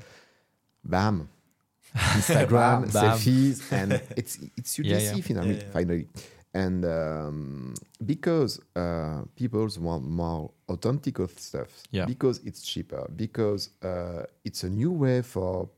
Bam. 0.84 1.30
Instagram, 1.96 2.50
Bam, 2.50 2.82
bam. 2.82 2.92
selfies, 2.92 3.72
and 3.72 3.94
it's 4.18 4.40
it's 4.58 4.78
UGC 4.78 4.86
Yeah, 4.86 5.00
yeah. 5.00 5.22
finally, 5.22 5.56
Yeah, 5.56 5.62
yeah. 5.64 5.72
finally. 5.72 6.08
And 6.54 6.86
um, 6.86 7.74
because 8.06 8.60
uh, 8.76 9.24
people 9.36 9.68
want 9.80 10.06
more 10.08 10.52
authentic 10.70 11.18
stuff, 11.38 11.84
Yeah. 11.92 12.06
because 12.06 12.40
it's 12.46 12.62
cheaper, 12.62 13.08
because 13.16 13.70
uh, 13.84 14.24
it's 14.46 14.64
a 14.64 14.70
new 14.70 14.92
way 14.92 15.22
for 15.22 15.70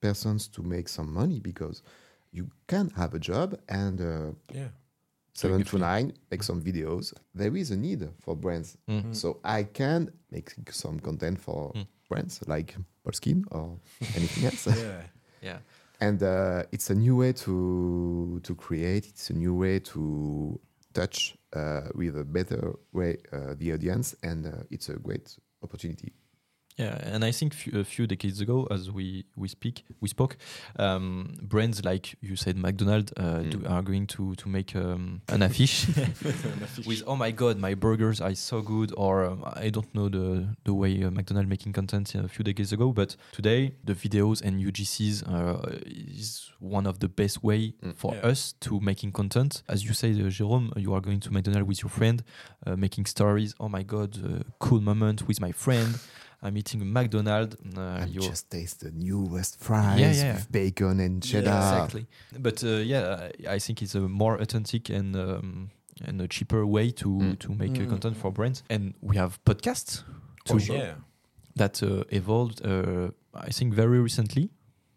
persons 0.00 0.48
to 0.48 0.62
make 0.62 0.88
some 0.88 1.12
money, 1.14 1.38
because 1.40 1.82
you 2.32 2.50
can 2.66 2.90
have 2.90 3.14
a 3.14 3.18
job 3.20 3.56
and 3.68 4.00
uh, 4.00 4.32
Yeah. 4.52 4.68
Seven 5.34 5.64
to 5.64 5.78
nine 5.78 6.12
make 6.30 6.42
some 6.42 6.60
videos. 6.62 7.12
There 7.34 7.56
is 7.56 7.70
a 7.70 7.76
need 7.76 8.08
for 8.20 8.36
brands 8.36 8.76
Mhm. 8.88 9.14
so 9.14 9.40
I 9.44 9.64
can 9.64 10.10
make 10.30 10.54
some 10.70 11.00
content 11.00 11.38
for 11.40 11.72
Mm. 11.74 11.86
brands 12.08 12.40
like 12.46 12.76
Polskin 13.04 13.44
or 13.50 13.78
anything 14.16 14.44
else. 14.46 14.66
Yeah. 14.66 15.02
Yeah. 15.42 15.58
And 16.00 16.22
uh, 16.22 16.64
it's 16.72 16.90
a 16.90 16.94
new 16.94 17.16
way 17.16 17.32
to 17.32 18.40
to 18.42 18.54
create. 18.54 19.06
It's 19.08 19.30
a 19.30 19.34
new 19.34 19.54
way 19.54 19.78
to 19.80 20.60
touch 20.92 21.36
uh, 21.52 21.88
with 21.94 22.16
a 22.18 22.24
better 22.24 22.74
way 22.92 23.18
uh, 23.32 23.54
the 23.58 23.72
audience, 23.72 24.16
and 24.22 24.46
uh, 24.46 24.50
it's 24.70 24.88
a 24.88 24.96
great 24.98 25.36
opportunity. 25.62 26.12
Yeah, 26.76 26.98
and 27.14 27.24
I 27.24 27.30
think 27.30 27.54
few, 27.54 27.78
a 27.78 27.84
few 27.84 28.06
decades 28.08 28.40
ago, 28.40 28.66
as 28.68 28.90
we 28.90 29.24
we 29.36 29.46
speak, 29.46 29.84
we 30.00 30.08
spoke, 30.08 30.36
um, 30.76 31.36
brands 31.40 31.84
like 31.84 32.16
you 32.20 32.34
said, 32.34 32.56
McDonald's 32.56 33.12
uh, 33.16 33.42
do, 33.48 33.58
Mm. 33.58 33.70
are 33.70 33.82
going 33.82 34.06
to 34.08 34.34
to 34.34 34.48
make 34.48 34.74
um, 34.74 35.20
an 35.28 35.40
affiche 35.42 35.86
with 36.86 37.04
"Oh 37.06 37.14
my 37.14 37.30
God, 37.30 37.58
my 37.58 37.74
burgers 37.74 38.20
are 38.20 38.34
so 38.34 38.60
good," 38.60 38.92
or 38.96 39.24
um, 39.24 39.44
I 39.54 39.70
don't 39.70 39.94
know 39.94 40.08
the 40.08 40.48
the 40.64 40.74
way 40.74 41.04
uh, 41.04 41.10
McDonald's 41.10 41.48
making 41.48 41.74
content 41.74 42.12
a 42.16 42.26
few 42.28 42.42
decades 42.44 42.72
ago, 42.72 42.92
but 42.92 43.14
today 43.30 43.74
the 43.84 43.94
videos 43.94 44.42
and 44.42 44.60
UGCs 44.60 45.22
uh, 45.28 45.78
is 45.86 46.50
one 46.58 46.88
of 46.88 46.98
the 46.98 47.08
best 47.08 47.44
way 47.44 47.74
Mm. 47.82 47.94
for 47.96 48.14
Yeah. 48.14 48.30
us 48.32 48.54
to 48.60 48.80
making 48.80 49.12
content. 49.12 49.62
As 49.68 49.84
you 49.84 49.94
say, 49.94 50.10
uh, 50.10 50.28
Jérôme, 50.30 50.72
you 50.76 50.92
are 50.94 51.00
going 51.00 51.20
to 51.20 51.30
McDonald's 51.30 51.68
with 51.68 51.82
your 51.82 51.90
friend, 51.90 52.22
uh, 52.66 52.74
making 52.76 53.06
stories. 53.06 53.54
Oh 53.60 53.68
my 53.68 53.84
God, 53.84 54.18
uh, 54.24 54.42
cool 54.58 54.80
moment 54.80 55.28
with 55.28 55.40
my 55.40 55.52
friend. 55.52 55.98
I'm 56.44 56.56
eating 56.56 56.82
a 56.82 56.84
McDonald's. 56.84 57.56
Uh, 57.76 57.80
I 58.02 58.04
you're- 58.06 58.28
just 58.28 58.50
taste 58.50 58.80
the 58.80 58.90
newest 58.90 59.58
fries 59.60 60.00
Yeah, 60.00 60.12
yeah. 60.12 60.34
with 60.34 60.52
bacon 60.52 61.00
and 61.00 61.24
Yeah, 61.24 61.30
cheddar. 61.32 61.56
exactly. 61.56 62.06
But 62.38 62.62
uh, 62.62 62.68
yeah, 62.92 63.30
I 63.48 63.54
I 63.56 63.58
think 63.60 63.80
it's 63.82 63.94
a 63.94 64.00
more 64.00 64.40
authentic 64.42 64.90
and 64.90 65.16
um, 65.16 65.70
and 66.08 66.20
a 66.20 66.26
cheaper 66.28 66.64
way 66.66 66.90
to 66.92 67.08
Mm. 67.08 67.36
to 67.38 67.48
make 67.54 67.78
uh, 67.80 67.84
Mm. 67.84 67.88
content 67.90 68.16
for 68.16 68.30
brands. 68.32 68.62
And 68.70 68.94
we 69.00 69.16
have 69.16 69.38
podcasts 69.44 70.02
Oh, 70.50 70.58
too 70.58 70.72
yeah. 70.74 70.94
that 71.56 71.82
uh, 71.82 72.04
evolved. 72.10 72.60
Uh, 72.64 73.10
I 73.48 73.50
think 73.52 73.74
very 73.74 73.98
recently. 74.00 74.48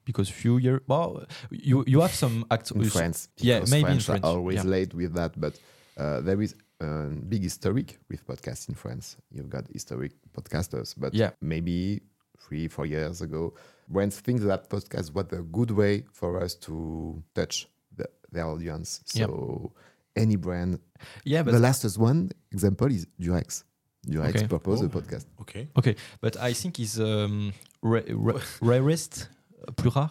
Because 0.05 0.31
few 0.33 0.57
years, 0.57 0.79
well, 0.87 1.25
you 1.51 1.83
you 1.87 1.99
have 2.01 2.13
some 2.13 2.45
acts. 2.49 2.71
in 2.71 2.89
France. 2.89 3.27
Yeah, 3.41 3.59
because 3.59 3.71
maybe 3.71 3.91
in 3.91 3.99
French 3.99 4.23
are 4.23 4.37
always 4.37 4.55
yeah. 4.63 4.69
late 4.71 4.93
with 4.95 5.13
that, 5.15 5.31
but 5.39 5.59
uh, 5.97 6.21
there 6.23 6.41
is 6.43 6.55
a 6.79 7.07
big 7.27 7.43
historic 7.43 7.97
with 8.09 8.25
podcasts 8.25 8.69
in 8.69 8.75
France. 8.75 9.17
You've 9.31 9.49
got 9.49 9.65
historic 9.71 10.13
podcasters, 10.33 10.93
but 10.97 11.13
Yeah. 11.13 11.31
maybe 11.41 12.01
three, 12.39 12.67
four 12.67 12.85
years 12.85 13.21
ago, 13.21 13.53
brands 13.87 14.19
think 14.19 14.41
that 14.41 14.69
podcast 14.69 15.13
was 15.13 15.25
a 15.31 15.41
good 15.41 15.71
way 15.71 16.03
for 16.13 16.41
us 16.41 16.55
to 16.55 17.21
touch 17.33 17.67
the, 17.95 18.07
their 18.31 18.45
audience. 18.45 19.01
Yeah. 19.13 19.25
So 19.25 19.73
any 20.15 20.35
brand, 20.35 20.79
Yeah, 21.23 21.43
but 21.43 21.51
the 21.51 21.59
lastest 21.59 21.97
one 21.97 22.31
example 22.51 22.87
is 22.91 23.07
Durex. 23.19 23.63
Durex 24.07 24.29
Okay. 24.35 24.47
proposed 24.47 24.83
Oh. 24.83 24.87
a 24.87 24.89
podcast. 24.89 25.25
Okay. 25.41 25.67
okay, 25.77 25.95
but 26.21 26.37
I 26.37 26.53
think 26.53 26.79
is 26.79 26.99
um, 26.99 27.53
ra- 27.81 28.01
ra- 28.09 28.39
rarest, 28.61 29.29
uh, 29.67 29.71
plus 29.73 29.95
rare, 29.95 30.09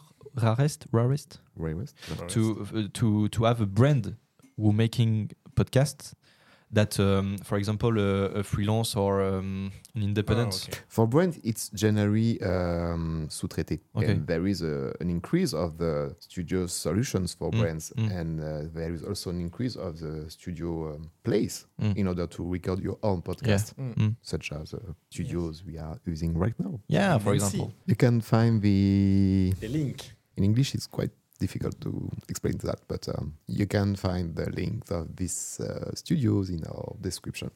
rarest, 0.59 0.87
rarest. 0.93 1.39
rarest, 1.57 1.95
West. 2.21 2.29
to 2.35 2.67
uh, 2.75 2.89
to 2.93 3.29
to 3.29 3.45
have 3.45 3.61
a 3.63 3.67
brand 3.67 4.17
who 4.57 4.73
making 4.73 5.31
podcasts 5.55 6.13
that 6.73 6.99
um, 6.99 7.39
for 7.45 7.57
example 7.59 7.99
a, 7.99 8.41
a 8.41 8.43
freelance 8.43 8.97
or 8.97 9.23
um, 9.23 9.71
an 9.95 10.03
independent 10.03 10.53
Oh, 10.53 10.69
okay. 10.73 10.81
For 10.89 11.07
brands, 11.07 11.39
it's 11.45 11.69
generally 11.71 12.41
um, 12.43 13.29
sous-traité. 13.31 13.81
Okay. 13.95 14.11
And 14.11 14.27
there 14.27 14.47
is 14.47 14.63
a, 14.63 14.93
an 15.01 15.09
increase 15.09 15.55
of 15.55 15.79
the 15.79 16.15
studio 16.19 16.67
solutions 16.67 17.35
for 17.35 17.51
Mm, 17.51 17.61
brands. 17.61 17.93
mm. 17.97 18.11
And 18.21 18.41
uh, 18.41 18.69
there 18.75 18.93
is 18.93 19.03
also 19.05 19.31
an 19.31 19.41
increase 19.41 19.77
of 19.77 19.99
the 20.01 20.29
studio 20.31 20.95
um, 20.95 21.11
place 21.23 21.67
Mm. 21.81 21.97
in 21.97 22.07
order 22.09 22.27
to 22.27 22.43
record 22.53 22.81
your 22.83 22.99
own 23.03 23.23
podcast, 23.23 23.75
Mm. 23.77 23.95
Mm. 23.97 24.17
such 24.23 24.53
as 24.53 24.75
uh, 24.75 24.79
studios 25.11 25.63
we 25.65 25.79
are 25.79 25.99
using 26.07 26.37
right 26.37 26.59
now. 26.59 26.81
yeah 26.89 27.19
for 27.19 27.33
example 27.35 27.73
You 27.87 27.97
can 27.97 28.21
find 28.21 28.61
the. 28.61 29.53
The 29.61 29.69
link. 29.69 29.99
In 30.37 30.45
English, 30.45 30.75
it's 30.75 30.87
quite 30.89 31.13
difficult 31.37 31.81
to 31.81 32.11
explain 32.29 32.59
that, 32.59 32.81
but 32.89 33.09
um, 33.09 33.35
you 33.47 33.67
can 33.67 33.95
find 33.97 34.35
the 34.35 34.51
link 34.51 34.91
of 34.91 35.15
these 35.17 35.61
uh, 35.61 35.95
studios 35.95 36.51
in 36.51 36.65
our 36.67 36.97
description. 37.01 37.51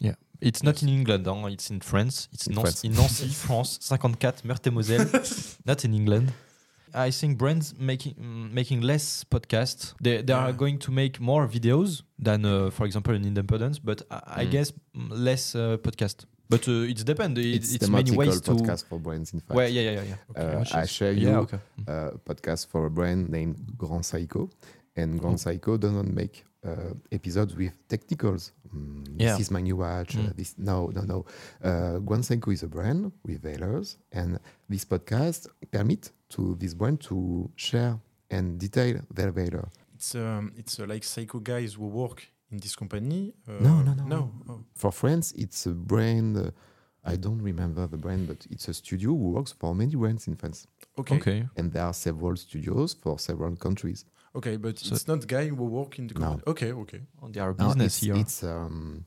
Yeah, 0.00 0.14
it's 0.40 0.62
not 0.62 0.82
in 0.82 0.88
England 0.90 1.26
huh? 1.26 1.46
it's 1.48 1.70
in 1.70 1.80
France 1.80 2.28
it's 2.32 2.46
In 2.48 2.54
Nancy, 2.54 2.62
France. 2.62 2.84
in 2.84 2.92
Nancy 2.92 3.28
France 3.46 3.78
54 3.80 4.44
Meurthe-et-Moselle 4.44 5.06
not 5.64 5.84
in 5.86 5.94
England 5.94 6.32
I 6.94 7.10
think 7.10 7.38
brands 7.38 7.74
making 7.78 8.14
mm, 8.14 8.52
making 8.52 8.82
less 8.82 9.24
podcasts 9.24 9.94
they, 10.02 10.20
they 10.22 10.34
are 10.34 10.52
going 10.52 10.78
to 10.80 10.90
make 10.92 11.18
more 11.20 11.48
videos 11.48 12.02
than 12.18 12.44
uh, 12.44 12.70
for 12.70 12.84
example 12.86 13.14
an 13.14 13.24
independence, 13.24 13.78
but 13.78 14.02
I, 14.10 14.42
I 14.42 14.44
Mm. 14.46 14.50
guess 14.50 14.72
mm, 14.94 15.08
less 15.10 15.54
uh, 15.54 15.78
podcast 15.82 16.26
but 16.48 16.66
uh, 16.68 16.90
it's 16.90 17.04
depend 17.04 17.38
it, 17.38 17.46
It's, 17.56 17.74
it's, 17.74 17.88
many 17.88 18.10
thematical 18.10 18.16
ways 18.16 18.40
to 18.42 18.50
podcast 18.52 18.84
for 18.88 18.98
brands, 18.98 19.32
in 19.32 19.40
fact. 19.40 19.54
well 19.56 19.68
yeah 19.68 19.82
yeah 19.82 19.90
yeah, 19.92 20.02
yeah. 20.12 20.16
Okay. 20.30 20.54
Uh, 20.56 20.58
Which 20.60 20.74
I 20.74 20.82
is- 20.82 20.90
share 20.90 21.12
you 21.12 21.28
yeah 21.28 21.38
okay 21.44 21.58
uh, 21.88 22.10
a 22.14 22.18
podcast 22.18 22.68
for 22.68 22.86
a 22.86 22.90
brand 22.90 23.28
named 23.30 23.56
Grand 23.78 24.04
Psycho, 24.04 24.50
and 24.96 25.18
Grand 25.20 25.34
Oh. 25.34 25.38
Psycho 25.38 25.76
doesn't 25.76 26.14
make 26.14 26.44
uh, 26.66 26.94
episodes 27.12 27.54
with 27.54 27.72
technicals. 27.88 28.52
Mm, 28.74 29.06
Yeah. 29.18 29.32
This 29.32 29.40
is 29.46 29.50
my 29.50 29.60
new 29.60 29.76
watch. 29.76 30.16
uh, 30.16 30.20
Mm. 30.20 30.36
this 30.36 30.54
no, 30.58 30.90
no, 30.96 31.02
no. 31.02 31.24
Uh, 31.62 31.98
Grand 32.00 32.24
Psycho 32.24 32.50
is 32.50 32.62
a 32.62 32.66
brand 32.68 33.12
with 33.24 33.40
veilers, 33.42 33.98
and 34.12 34.38
this 34.68 34.84
podcast 34.84 35.48
permit 35.70 36.10
to 36.30 36.56
this 36.58 36.74
brand 36.74 37.00
to 37.02 37.48
share 37.56 37.98
and 38.30 38.58
detail 38.58 39.00
their 39.14 39.30
value. 39.30 39.64
It's 39.94 40.14
um, 40.14 40.52
it's 40.56 40.80
uh, 40.80 40.86
like 40.86 41.04
psycho 41.04 41.38
guys 41.40 41.74
who 41.74 41.86
work 41.86 42.26
in 42.50 42.58
this 42.58 42.76
company. 42.76 43.34
Uh, 43.48 43.52
No, 43.60 43.82
no, 43.82 43.94
no, 43.94 44.04
no. 44.04 44.16
no. 44.16 44.32
Oh. 44.48 44.64
For 44.74 44.92
France, 44.92 45.32
it's 45.36 45.66
a 45.66 45.70
brand. 45.74 46.36
Uh, 46.36 46.50
I 47.04 47.16
don't 47.16 47.40
remember 47.40 47.86
the 47.86 47.96
brand, 47.96 48.26
but 48.26 48.46
it's 48.50 48.68
a 48.68 48.74
studio 48.74 49.10
who 49.10 49.30
works 49.30 49.52
for 49.52 49.74
many 49.74 49.94
brands 49.94 50.26
in 50.26 50.34
France, 50.36 50.66
Okay. 50.98 51.16
okay. 51.16 51.30
Okay. 51.42 51.48
and 51.56 51.72
there 51.72 51.84
are 51.84 51.94
several 51.94 52.36
studios 52.36 52.94
for 52.94 53.18
several 53.20 53.54
countries. 53.56 54.04
Okay, 54.34 54.56
but 54.58 54.78
So- 54.78 54.94
it's 54.96 55.06
not 55.06 55.26
guy 55.26 55.48
who 55.48 55.64
work 55.64 55.98
in 56.00 56.08
the 56.08 56.14
No. 56.14 56.20
company. 56.20 56.42
Okay, 56.46 56.72
okay. 56.72 57.02
Oh, 57.22 57.28
They 57.28 57.40
are 57.40 57.54
Now, 57.58 57.68
business 57.68 57.96
it's, 57.96 58.04
here. 58.04 58.16
It's 58.16 58.42
um, 58.42 59.04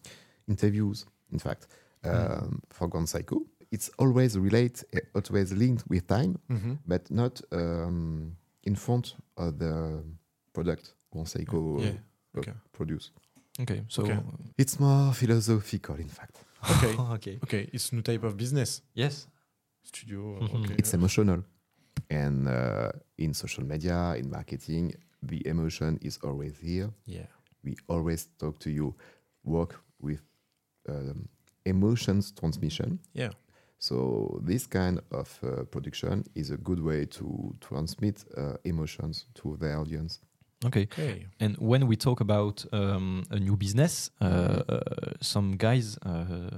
interviews, 0.47 1.05
in 1.31 1.39
fact, 1.39 1.67
um, 2.03 2.11
Mm. 2.11 2.59
for 2.69 2.87
Grand 2.87 3.07
Psycho. 3.09 3.45
It's 3.71 3.89
always 3.97 4.37
relate, 4.37 4.83
uh, 4.95 4.99
always 5.29 5.51
linked 5.51 5.83
with 5.89 6.07
time, 6.07 6.37
Mm-hmm. 6.49 6.73
but 6.87 7.11
not 7.11 7.41
um, 7.51 8.35
in 8.63 8.75
front 8.75 9.15
of 9.35 9.59
the 9.59 10.03
product 10.53 10.93
Grand 11.11 11.27
Psycho 11.27 11.79
Yeah. 11.81 11.89
uh, 12.35 12.39
Okay. 12.39 12.53
produce. 12.71 13.11
Okay. 13.59 13.83
So. 13.87 14.03
Okay. 14.03 14.19
It's 14.57 14.79
more 14.79 15.13
philosophical, 15.13 15.95
in 15.95 16.07
fact. 16.09 16.35
Okay. 16.69 16.95
okay. 17.15 17.39
Okay. 17.43 17.69
It's 17.73 17.91
new 17.93 18.01
type 18.01 18.23
of 18.23 18.35
business. 18.37 18.81
Yes. 18.93 19.27
Studio. 19.83 20.39
Mhm. 20.41 20.63
Okay. 20.65 20.75
It's 20.77 20.93
emotional. 20.93 21.43
And 22.09 22.47
uh, 22.47 22.91
in 23.17 23.33
social 23.33 23.63
media, 23.65 24.15
in 24.17 24.29
marketing, 24.29 24.93
the 25.21 25.45
emotion 25.47 25.99
is 26.01 26.17
always 26.23 26.57
here. 26.59 26.89
yeah. 27.05 27.27
We 27.63 27.75
always 27.87 28.29
talk 28.39 28.57
to 28.59 28.69
you, 28.69 28.95
work 29.43 29.81
with 30.01 30.21
um, 30.87 31.27
emotions 31.65 32.31
transmission. 32.31 32.99
Yeah. 33.13 33.31
So 33.79 34.39
this 34.45 34.65
kind 34.67 34.99
of 35.11 35.39
uh, 35.43 35.63
production 35.65 36.23
is 36.35 36.51
a 36.51 36.57
good 36.57 36.79
way 36.79 37.05
to 37.05 37.53
transmit 37.59 38.23
uh, 38.37 38.55
emotions 38.63 39.25
to 39.35 39.57
the 39.59 39.73
audience. 39.75 40.19
Okay. 40.65 40.87
Okay. 40.91 41.25
And 41.39 41.55
when 41.57 41.87
we 41.87 41.95
talk 41.95 42.19
about 42.21 42.65
um, 42.73 43.23
a 43.31 43.39
new 43.39 43.55
business, 43.55 44.11
uh, 44.21 44.25
uh, 44.25 44.79
some 45.21 45.55
guys 45.57 45.97
uh, 46.05 46.49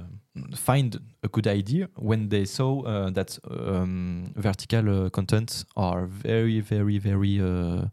find 0.56 1.00
a 1.24 1.28
good 1.28 1.46
idea 1.48 1.88
when 1.96 2.30
they 2.30 2.46
saw 2.46 2.82
uh, 2.82 3.12
that 3.12 3.38
um, 3.50 4.34
vertical 4.36 5.06
uh, 5.06 5.10
contents 5.12 5.66
are 5.76 6.08
very, 6.08 6.62
very, 6.62 6.98
very 6.98 7.40
uh, 7.40 7.86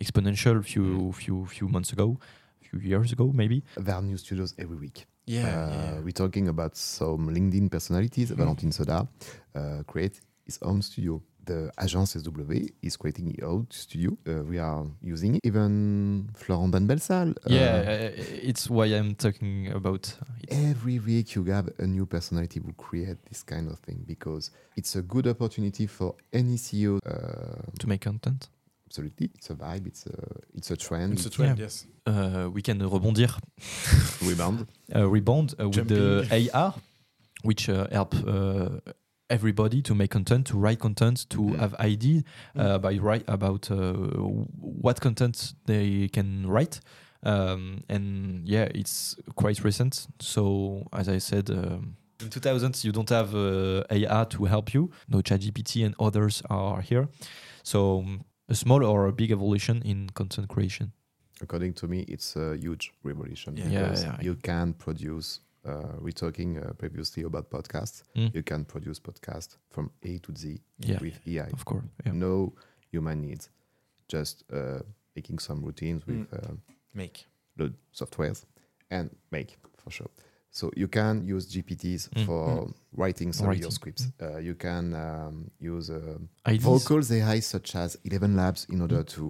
exponential. 0.00 0.62
Few, 0.64 1.12
few, 1.12 1.46
few 1.46 1.68
months 1.68 1.92
ago, 1.92 2.16
few 2.60 2.78
years 2.78 3.12
ago, 3.12 3.32
maybe. 3.34 3.62
There 3.76 3.94
are 3.94 4.02
new 4.02 4.18
studios 4.18 4.54
every 4.58 4.76
week. 4.76 5.06
Yeah. 5.26 5.42
Uh, 5.42 5.70
yeah. 5.94 6.00
We're 6.00 6.12
talking 6.12 6.46
about 6.48 6.76
some 6.76 7.28
LinkedIn 7.28 7.70
personalities. 7.70 8.30
Mhm. 8.30 8.36
Valentin 8.36 8.70
Soda 8.72 9.08
uh, 9.56 9.82
create 9.86 10.20
his 10.44 10.58
own 10.62 10.80
studio. 10.82 11.20
The 11.46 11.70
Agence 11.78 12.18
SW 12.18 12.74
is 12.82 12.96
creating 12.96 13.26
his 13.26 13.44
own 13.44 13.68
studio. 13.70 14.18
Uh, 14.26 14.42
we 14.42 14.58
are 14.58 14.84
using. 15.00 15.38
Even 15.44 16.28
Florent 16.34 16.72
Dan 16.72 16.86
Belsal. 16.88 17.30
uh, 17.30 17.34
yeah, 17.46 17.84
uh, 17.86 18.22
it's 18.42 18.68
why 18.68 18.86
I'm 18.86 19.14
talking 19.14 19.70
about 19.72 20.08
it. 20.08 20.18
Every 20.50 20.98
week 20.98 21.36
you 21.36 21.44
have 21.44 21.70
a 21.78 21.86
new 21.86 22.04
personality 22.04 22.60
who 22.60 22.72
create 22.72 23.18
this 23.28 23.44
kind 23.44 23.70
of 23.70 23.78
thing 23.78 24.04
because 24.06 24.50
it's 24.76 24.96
a 24.96 25.02
good 25.02 25.28
opportunity 25.28 25.86
for 25.86 26.16
any 26.32 26.56
CEO. 26.56 26.98
Uh, 27.06 27.70
to 27.78 27.88
make 27.88 28.00
content. 28.00 28.48
absolutely, 28.86 29.30
it's 29.34 29.50
a 29.50 29.54
vibe. 29.54 29.86
It's 29.86 30.06
a 30.06 30.16
it's 30.54 30.70
a 30.70 30.76
trend. 30.76 31.12
It's 31.12 31.26
a 31.26 31.30
trend. 31.30 31.58
Yeah. 31.58 31.64
Yes. 31.64 31.86
Uh, 32.06 32.50
we 32.52 32.62
can 32.62 32.80
rebondir, 32.80 33.30
rebound. 34.22 34.66
uh, 34.94 35.08
rebound 35.08 35.54
uh, 35.60 35.68
with 35.68 35.88
the 35.88 36.50
AR, 36.52 36.74
which 37.42 37.68
uh, 37.68 37.86
help 37.92 38.14
uh, 38.26 38.80
everybody 39.30 39.82
to 39.82 39.94
make 39.94 40.10
content, 40.10 40.46
to 40.46 40.56
write 40.58 40.78
content, 40.78 41.26
to 41.30 41.38
Mhm. 41.40 41.58
have 41.58 41.74
idea 41.80 42.22
uh, 42.54 42.78
by 42.78 42.98
write 42.98 43.24
about 43.28 43.70
uh, 43.70 43.92
what 44.60 45.00
content 45.00 45.54
they 45.66 46.08
can 46.08 46.46
write. 46.46 46.80
Um, 47.22 47.82
and 47.88 48.46
yeah, 48.48 48.68
it's 48.74 49.16
quite 49.34 49.64
recent. 49.64 50.06
So 50.20 50.86
as 50.92 51.08
I 51.08 51.18
said. 51.18 51.50
Um, 51.50 51.96
in 52.20 52.30
2000s, 52.30 52.84
you 52.84 52.92
don't 52.92 53.10
have 53.10 53.34
uh, 53.34 53.82
AI 53.90 54.24
to 54.30 54.44
help 54.46 54.72
you. 54.72 54.90
No 55.08 55.20
ChatGPT 55.20 55.84
and 55.84 55.94
others 55.98 56.42
are 56.48 56.80
here. 56.80 57.08
So 57.62 57.98
um, 57.98 58.24
a 58.48 58.54
small 58.54 58.82
or 58.84 59.06
a 59.06 59.12
big 59.12 59.30
evolution 59.32 59.82
in 59.84 60.08
content 60.14 60.48
creation. 60.48 60.92
According 61.42 61.74
to 61.74 61.86
me, 61.88 62.04
it's 62.08 62.36
a 62.36 62.56
huge 62.56 62.92
revolution 63.02 63.56
Yeah. 63.56 63.68
Yeah, 63.68 63.80
because 63.82 64.04
yeah. 64.04 64.16
you 64.22 64.36
can 64.36 64.72
produce. 64.74 65.40
Uh, 65.66 65.96
we're 66.00 66.12
talking 66.12 66.58
uh, 66.58 66.72
previously 66.78 67.24
about 67.24 67.50
podcasts. 67.50 68.02
Mm. 68.14 68.34
You 68.34 68.42
can 68.42 68.64
produce 68.64 69.00
podcasts 69.00 69.56
from 69.70 69.90
A 70.02 70.18
to 70.18 70.32
Z 70.36 70.60
Yeah, 70.78 70.98
with 71.00 71.18
AI. 71.26 71.48
of 71.52 71.64
course. 71.64 71.84
Yeah. 72.04 72.12
No 72.12 72.52
human 72.92 73.20
needs, 73.20 73.50
just 74.08 74.44
uh, 74.52 74.78
making 75.16 75.38
some 75.40 75.64
routines 75.64 76.06
with 76.06 76.16
Mm. 76.30 76.32
uh, 76.32 76.54
Make. 76.94 77.26
the 77.56 77.72
softwares 77.92 78.44
and 78.90 79.10
make 79.30 79.56
for 79.76 79.90
sure. 79.90 80.10
So 80.56 80.70
you 80.74 80.88
can 80.88 81.14
use 81.34 81.44
GPTs 81.52 82.08
Mm, 82.14 82.24
for 82.26 82.70
writing 82.96 83.32
some 83.34 83.48
of 83.48 83.56
your 83.58 83.68
Writing. 83.68 83.70
scripts. 83.78 84.04
Uh, 84.22 84.38
you 84.38 84.54
can 84.54 84.94
um, 84.94 85.50
use 85.60 85.90
uh, 85.90 86.16
vocals 86.60 87.10
AI 87.12 87.40
such 87.40 87.76
as 87.76 87.98
Eleven 88.04 88.34
Labs 88.36 88.66
in 88.70 88.80
order 88.80 89.02
to 89.02 89.24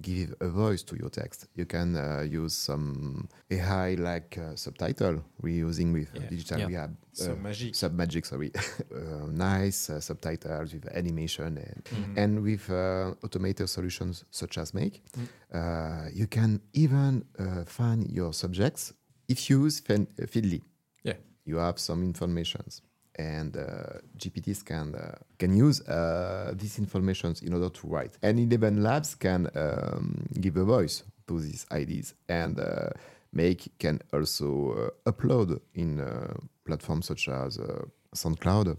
give 0.00 0.32
a 0.40 0.48
voice 0.48 0.84
to 0.84 0.94
your 0.96 1.10
text. 1.10 1.48
You 1.56 1.66
can 1.66 1.96
uh, 1.96 2.20
use 2.42 2.54
some 2.54 3.28
AI 3.50 3.94
like 3.94 4.38
uh, 4.38 4.54
subtitle 4.54 5.24
we're 5.42 5.66
using 5.68 5.92
with 5.92 6.08
uh, 6.14 6.20
Yeah. 6.20 6.28
digital 6.30 6.58
Yeah. 6.60 6.66
rehab. 6.68 6.96
So 7.12 7.32
uh, 7.32 7.36
magic. 7.36 7.74
Submagic, 7.74 8.24
sorry, 8.26 8.50
uh, 8.94 9.26
nice 9.32 9.90
uh, 9.90 9.98
subtitles 10.00 10.72
with 10.72 10.86
animation 10.96 11.58
and 11.58 11.82
Mhm. 11.84 12.16
and 12.22 12.42
with 12.42 12.70
uh, 12.70 13.14
automated 13.24 13.68
solutions 13.68 14.24
such 14.30 14.56
as 14.58 14.72
Make, 14.72 15.02
Mm. 15.16 15.28
uh, 15.58 16.10
you 16.20 16.26
can 16.28 16.60
even 16.72 17.24
uh, 17.38 17.64
find 17.66 18.08
your 18.18 18.32
subjects 18.32 18.92
if 19.28 19.48
you 19.50 19.64
use 19.64 19.80
Fen- 19.80 20.08
uh, 20.18 20.26
Feedly. 20.26 20.60
Yeah. 21.02 21.14
you 21.44 21.56
have 21.58 21.78
some 21.78 22.02
informations, 22.02 22.80
and 23.16 23.56
uh, 23.56 23.98
GPTs 24.18 24.64
can 24.64 24.94
uh, 24.94 25.16
can 25.38 25.54
use 25.56 25.80
uh, 25.88 26.52
these 26.56 26.78
informations 26.78 27.42
in 27.42 27.52
order 27.52 27.68
to 27.68 27.86
write. 27.86 28.16
And 28.22 28.38
Eleven 28.38 28.82
Labs 28.82 29.14
can 29.14 29.48
um, 29.54 30.26
give 30.40 30.56
a 30.56 30.64
voice 30.64 31.02
to 31.28 31.40
these 31.40 31.66
ideas, 31.70 32.14
and 32.28 32.58
uh, 32.58 32.88
Make 33.32 33.72
can 33.78 34.00
also 34.12 34.92
uh, 35.06 35.10
upload 35.10 35.60
in 35.74 36.00
uh, 36.00 36.34
platforms 36.64 37.06
such 37.06 37.28
as 37.28 37.58
uh, 37.58 37.84
SoundCloud 38.14 38.76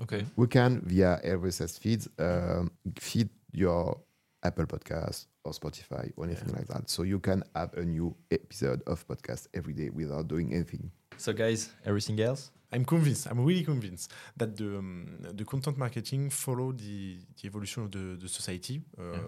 Okay. 0.00 0.24
we 0.36 0.46
can 0.46 0.80
via 0.80 1.20
RSS 1.22 1.78
feeds 1.78 2.08
feed 2.98 3.28
your 3.52 4.00
Apple 4.42 4.66
Podcast 4.66 5.26
or 5.44 5.52
Spotify 5.52 6.10
or 6.16 6.24
anything 6.24 6.48
Yeah. 6.50 6.58
like 6.58 6.68
that. 6.68 6.88
So 6.90 7.02
you 7.02 7.18
can 7.20 7.42
have 7.54 7.74
a 7.74 7.84
new 7.84 8.14
episode 8.30 8.82
of 8.86 9.06
podcast 9.06 9.48
every 9.54 9.74
day 9.74 9.90
without 9.90 10.28
doing 10.28 10.52
anything. 10.54 10.90
So, 11.18 11.32
guys, 11.32 11.70
everything 11.84 12.18
else? 12.20 12.50
I'm 12.72 12.84
convinced. 12.84 13.26
I'm 13.30 13.44
really 13.44 13.64
convinced 13.64 14.12
that 14.36 14.56
the 14.56 14.78
um, 14.78 15.18
the 15.36 15.44
content 15.44 15.76
marketing 15.76 16.30
follow 16.30 16.72
the, 16.72 17.18
the 17.36 17.46
evolution 17.48 17.82
of 17.84 17.90
the, 17.90 18.16
the 18.20 18.28
society, 18.28 18.80
uh, 18.98 19.18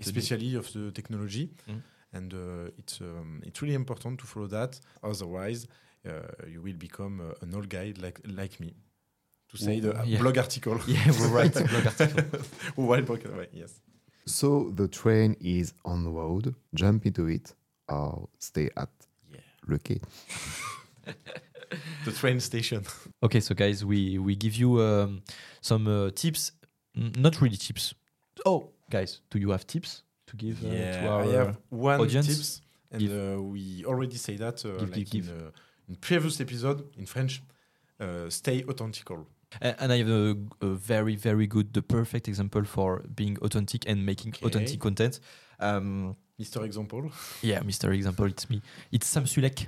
especially 0.00 0.54
of 0.56 0.72
the 0.72 0.90
technology, 0.92 1.50
Mm. 1.68 1.82
and 2.12 2.32
uh, 2.34 2.70
it's 2.78 3.00
um, 3.00 3.42
it's 3.44 3.60
really 3.60 3.74
important 3.74 4.18
to 4.20 4.26
follow 4.26 4.46
that. 4.48 4.80
Otherwise, 5.02 5.66
uh, 6.06 6.12
you 6.48 6.62
will 6.62 6.76
become 6.78 7.20
uh, 7.20 7.34
an 7.42 7.54
old 7.54 7.68
guy 7.68 7.92
like 8.00 8.20
like 8.24 8.60
me. 8.60 8.72
To 9.50 9.56
say 9.58 9.80
the 9.80 9.90
uh, 9.98 10.04
Yeah. 10.04 10.20
blog 10.20 10.38
article. 10.38 10.78
Yeah, 10.86 11.10
we'll 11.18 11.30
write 11.30 11.56
a 11.56 11.64
blog 11.64 11.86
article. 11.92 12.40
While 12.76 13.02
blog, 13.02 13.26
right, 13.36 13.50
yes. 13.52 13.80
So 14.30 14.70
the 14.70 14.88
train 14.88 15.36
is 15.40 15.74
on 15.84 16.04
the 16.04 16.10
road. 16.10 16.54
Jump 16.74 17.04
into 17.06 17.26
it 17.26 17.54
or 17.88 18.28
stay 18.38 18.70
at 18.76 18.88
Yeah. 19.32 19.40
Le 19.68 19.78
Quai. 19.78 20.00
The 22.04 22.12
train 22.12 22.40
station. 22.40 22.84
Okay, 23.22 23.40
so 23.40 23.54
guys, 23.54 23.84
we 23.84 24.18
we 24.18 24.34
give 24.34 24.54
you 24.54 24.80
um, 24.80 25.20
some 25.60 25.86
uh, 25.86 26.10
tips. 26.14 26.52
N- 26.96 27.12
not 27.18 27.40
really 27.40 27.56
tips. 27.56 27.94
Oh, 28.46 28.70
guys, 28.90 29.20
do 29.30 29.38
you 29.38 29.50
have 29.50 29.66
tips 29.66 30.02
to 30.26 30.36
give 30.36 30.64
uh, 30.64 30.70
to 30.70 30.76
yeah, 30.76 31.08
our? 31.08 31.22
I 31.22 31.32
have 31.36 31.58
one 31.68 32.00
audience? 32.00 32.26
tips, 32.26 32.62
and 32.90 33.02
uh, 33.10 33.42
we 33.42 33.84
already 33.84 34.16
say 34.16 34.36
that 34.36 34.64
uh, 34.64 34.78
Give, 34.78 34.96
like 34.96 35.10
give, 35.10 35.28
in, 35.28 35.34
uh, 35.34 35.50
in 35.88 35.96
previous 35.96 36.40
episode 36.40 36.82
in 36.96 37.06
French. 37.06 37.42
Uh, 38.00 38.30
stay 38.30 38.62
authentical. 38.62 39.26
A- 39.60 39.82
and 39.82 39.92
I 39.92 39.98
have 39.98 40.08
a, 40.08 40.36
a 40.60 40.66
very 40.74 41.16
very 41.16 41.46
good, 41.46 41.72
the 41.72 41.82
perfect 41.82 42.28
example 42.28 42.64
for 42.64 43.02
being 43.14 43.36
authentic 43.42 43.88
and 43.88 44.04
making 44.06 44.34
Okay. 44.34 44.46
authentic 44.46 44.80
content. 44.80 45.20
Um, 45.58 46.16
Mr. 46.40 46.64
Example. 46.64 47.10
yeah, 47.42 47.60
Mr. 47.60 47.92
Example, 47.94 48.26
it's 48.26 48.48
me. 48.48 48.62
It's 48.92 49.06
Sam 49.06 49.24
Sulek. 49.24 49.66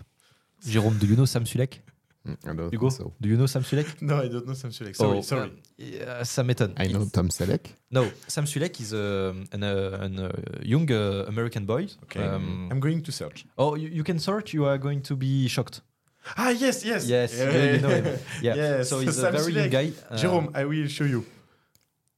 Jérôme, 0.64 0.98
do 0.98 1.06
you 1.06 1.16
know 1.16 1.26
Sam 1.26 1.44
Sulek? 1.44 1.80
Mm, 2.26 2.36
I 2.44 2.54
don't 2.54 2.70
Hugo, 2.72 2.88
think 2.88 2.92
so. 3.02 3.12
do 3.20 3.28
you 3.28 3.36
know 3.36 3.46
Sam 3.46 3.62
Sulek? 3.64 3.88
No, 4.00 4.22
I 4.22 4.28
don't 4.28 4.46
know 4.46 4.54
Sam 4.54 4.70
Sulek. 4.70 4.94
Sorry, 4.96 5.18
Oh, 5.18 5.22
sorry. 5.22 5.42
um, 5.50 5.58
yeah, 5.76 6.22
Sam 6.22 6.46
m'étonne. 6.46 6.72
I 6.78 6.86
know 6.86 7.00
It's- 7.02 7.10
Tom 7.10 7.28
Selleck. 7.28 7.66
No, 7.90 8.10
Sam 8.28 8.44
Sulek 8.46 8.80
is 8.80 8.92
a 8.92 9.34
an, 9.52 9.62
uh, 9.64 9.98
an 10.00 10.18
uh, 10.20 10.30
young 10.62 10.88
uh, 10.90 11.24
American 11.26 11.66
boy. 11.66 11.88
Okay. 12.04 12.22
Um, 12.22 12.68
I'm 12.70 12.78
going 12.80 13.02
to 13.02 13.10
search. 13.12 13.44
oh, 13.58 13.74
you, 13.74 13.88
you 13.88 14.04
can 14.04 14.18
search. 14.20 14.54
You 14.54 14.64
are 14.66 14.78
going 14.78 15.02
to 15.02 15.16
be 15.16 15.48
shocked. 15.48 15.80
Ah, 16.36 16.50
yes, 16.50 16.84
yes. 16.84 17.06
Yes, 17.06 17.34
Yeah. 17.36 17.50
you, 17.50 17.72
you 17.74 17.80
know 17.80 17.88
him. 17.88 18.18
Yeah. 18.42 18.54
Yes, 18.54 18.88
So 18.88 19.00
he's 19.00 19.18
a 19.18 19.20
Sam 19.20 19.32
very 19.32 19.52
young 19.52 19.70
guy. 19.70 19.92
Uh, 20.10 20.16
Jerome, 20.16 20.50
I 20.54 20.64
will 20.64 20.86
show 20.88 21.04
you. 21.04 21.24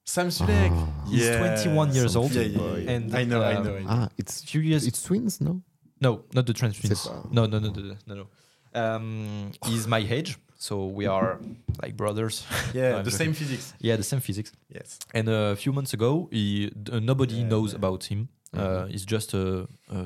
Sam 0.05 0.29
Sulek. 0.29 0.71
Ah. 0.73 1.09
He's 1.09 1.25
Yeah, 1.27 1.39
21 1.39 1.95
years 1.95 2.13
Sam 2.13 2.23
old. 2.23 2.33
Yeah, 2.33 2.43
yeah, 2.43 2.77
yeah. 2.77 2.91
And, 2.93 3.15
I 3.17 3.25
know, 3.25 3.41
I 3.43 3.55
um, 3.55 3.65
know. 3.65 3.77
I 3.77 3.81
know. 3.81 3.87
Ah, 3.89 4.09
it's 4.19 4.43
few 4.45 4.61
years 4.61 4.87
it's 4.87 5.03
twins, 5.03 5.41
no? 5.41 5.63
No, 6.01 6.25
not 6.35 6.45
the 6.47 6.53
trans 6.53 6.79
twins. 6.79 7.09
No, 7.31 7.47
no, 7.47 7.59
no, 7.59 7.71
no, 7.71 7.81
no, 7.81 7.97
no. 8.07 8.15
no. 8.15 8.27
Um, 8.75 9.53
he's 9.67 9.87
my 9.87 10.01
age, 10.01 10.37
so 10.59 10.87
we 10.87 11.07
are 11.07 11.39
like 11.83 11.97
brothers. 11.97 12.45
yeah, 12.75 12.97
I'm 12.99 13.05
the 13.05 13.11
joking. 13.11 13.27
same 13.27 13.33
physics. 13.33 13.73
yeah, 13.81 13.97
the 13.97 14.03
same 14.03 14.21
physics. 14.21 14.53
Yes. 14.69 14.99
And 15.15 15.29
a 15.29 15.57
few 15.57 15.73
months 15.73 15.95
ago, 15.95 16.29
he, 16.31 16.71
uh, 16.93 16.99
nobody 17.01 17.37
Yeah, 17.37 17.49
knows 17.49 17.71
yeah. 17.73 17.79
about 17.79 18.05
him. 18.05 18.29
Uh, 18.53 18.59
Mhm. 18.59 18.91
he's 18.91 19.05
just 19.07 19.33
a, 19.35 19.67
a, 19.91 19.99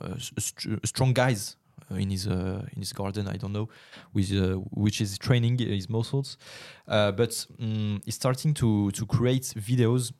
a 0.00 0.10
s- 0.16 0.32
a 0.36 0.40
str- 0.40 0.78
a 0.82 0.86
strong 0.86 1.12
guys 1.14 1.56
in 1.90 2.10
his 2.10 2.26
uh, 2.26 2.64
in 2.74 2.80
his 2.82 2.92
garden. 2.92 3.26
I 3.28 3.36
don't 3.36 3.52
know, 3.52 3.68
with 4.12 4.32
uh, 4.32 4.54
which 4.72 5.00
is 5.00 5.18
training 5.18 5.58
his 5.58 5.88
muscles. 5.88 6.36
Uh, 6.88 7.12
but 7.12 7.30
mm 7.60 8.00
he's 8.04 8.14
starting 8.14 8.54
to 8.54 8.90
to 8.92 9.06
create 9.06 9.42
videos. 9.56 10.12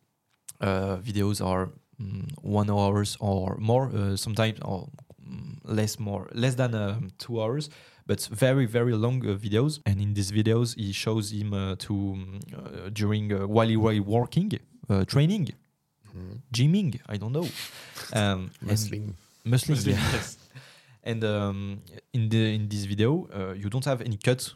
Uh, 0.60 0.96
videos 1.04 1.44
are 1.44 1.68
mm, 2.00 2.26
one 2.42 2.70
hours 2.70 3.16
or 3.20 3.56
more, 3.58 3.90
uh, 3.94 4.16
sometimes 4.16 4.58
or 4.62 4.88
mm, 5.22 5.58
less 5.64 5.98
more 5.98 6.28
less 6.32 6.54
than 6.54 6.74
um, 6.74 7.10
two 7.18 7.42
hours 7.42 7.68
but 8.06 8.20
very 8.30 8.66
very 8.66 8.94
long 8.94 9.20
uh, 9.26 9.34
videos 9.34 9.80
and 9.84 10.00
in 10.00 10.14
these 10.14 10.30
videos 10.32 10.74
he 10.78 10.92
shows 10.92 11.30
him 11.32 11.52
uh, 11.52 11.74
to 11.78 11.94
uh, 12.56 12.88
during 12.92 13.32
uh, 13.32 13.46
while 13.46 13.68
he 13.68 13.76
was 13.76 14.00
working 14.00 14.50
uh, 14.88 15.04
training 15.04 15.48
Mhm. 16.16 16.40
gymming 16.52 16.90
i 17.12 17.16
don't 17.18 17.32
know 17.32 17.48
um 18.20 18.50
muslim, 18.62 19.16
Muslim, 19.44 19.78
yeah. 19.90 20.12
yes. 20.14 20.38
And 21.06 21.22
um, 21.24 21.80
in 22.12 22.28
the 22.28 22.54
in 22.54 22.68
this 22.68 22.84
video 22.86 23.28
uh, 23.34 23.52
you 23.54 23.68
don't 23.70 23.84
have 23.84 24.00
any 24.04 24.16
cut 24.16 24.54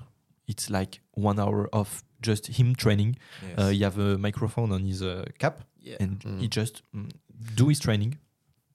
it's 0.49 0.69
like 0.71 1.01
one 1.15 1.39
hour 1.43 1.69
of 1.73 2.03
just 2.23 2.47
him 2.59 2.75
training 2.75 3.17
Yes. 3.43 3.59
uh, 3.59 3.69
he 3.71 3.83
have 3.85 3.99
a 3.99 4.19
microphone 4.19 4.73
on 4.75 4.85
his 4.85 5.01
uh, 5.03 5.25
cap 5.39 5.61
yeah. 5.81 5.97
and 6.01 6.21
Mm. 6.25 6.41
he 6.41 6.49
just 6.49 6.83
mm, 6.95 7.11
do 7.57 7.69
his 7.69 7.79
training 7.81 8.19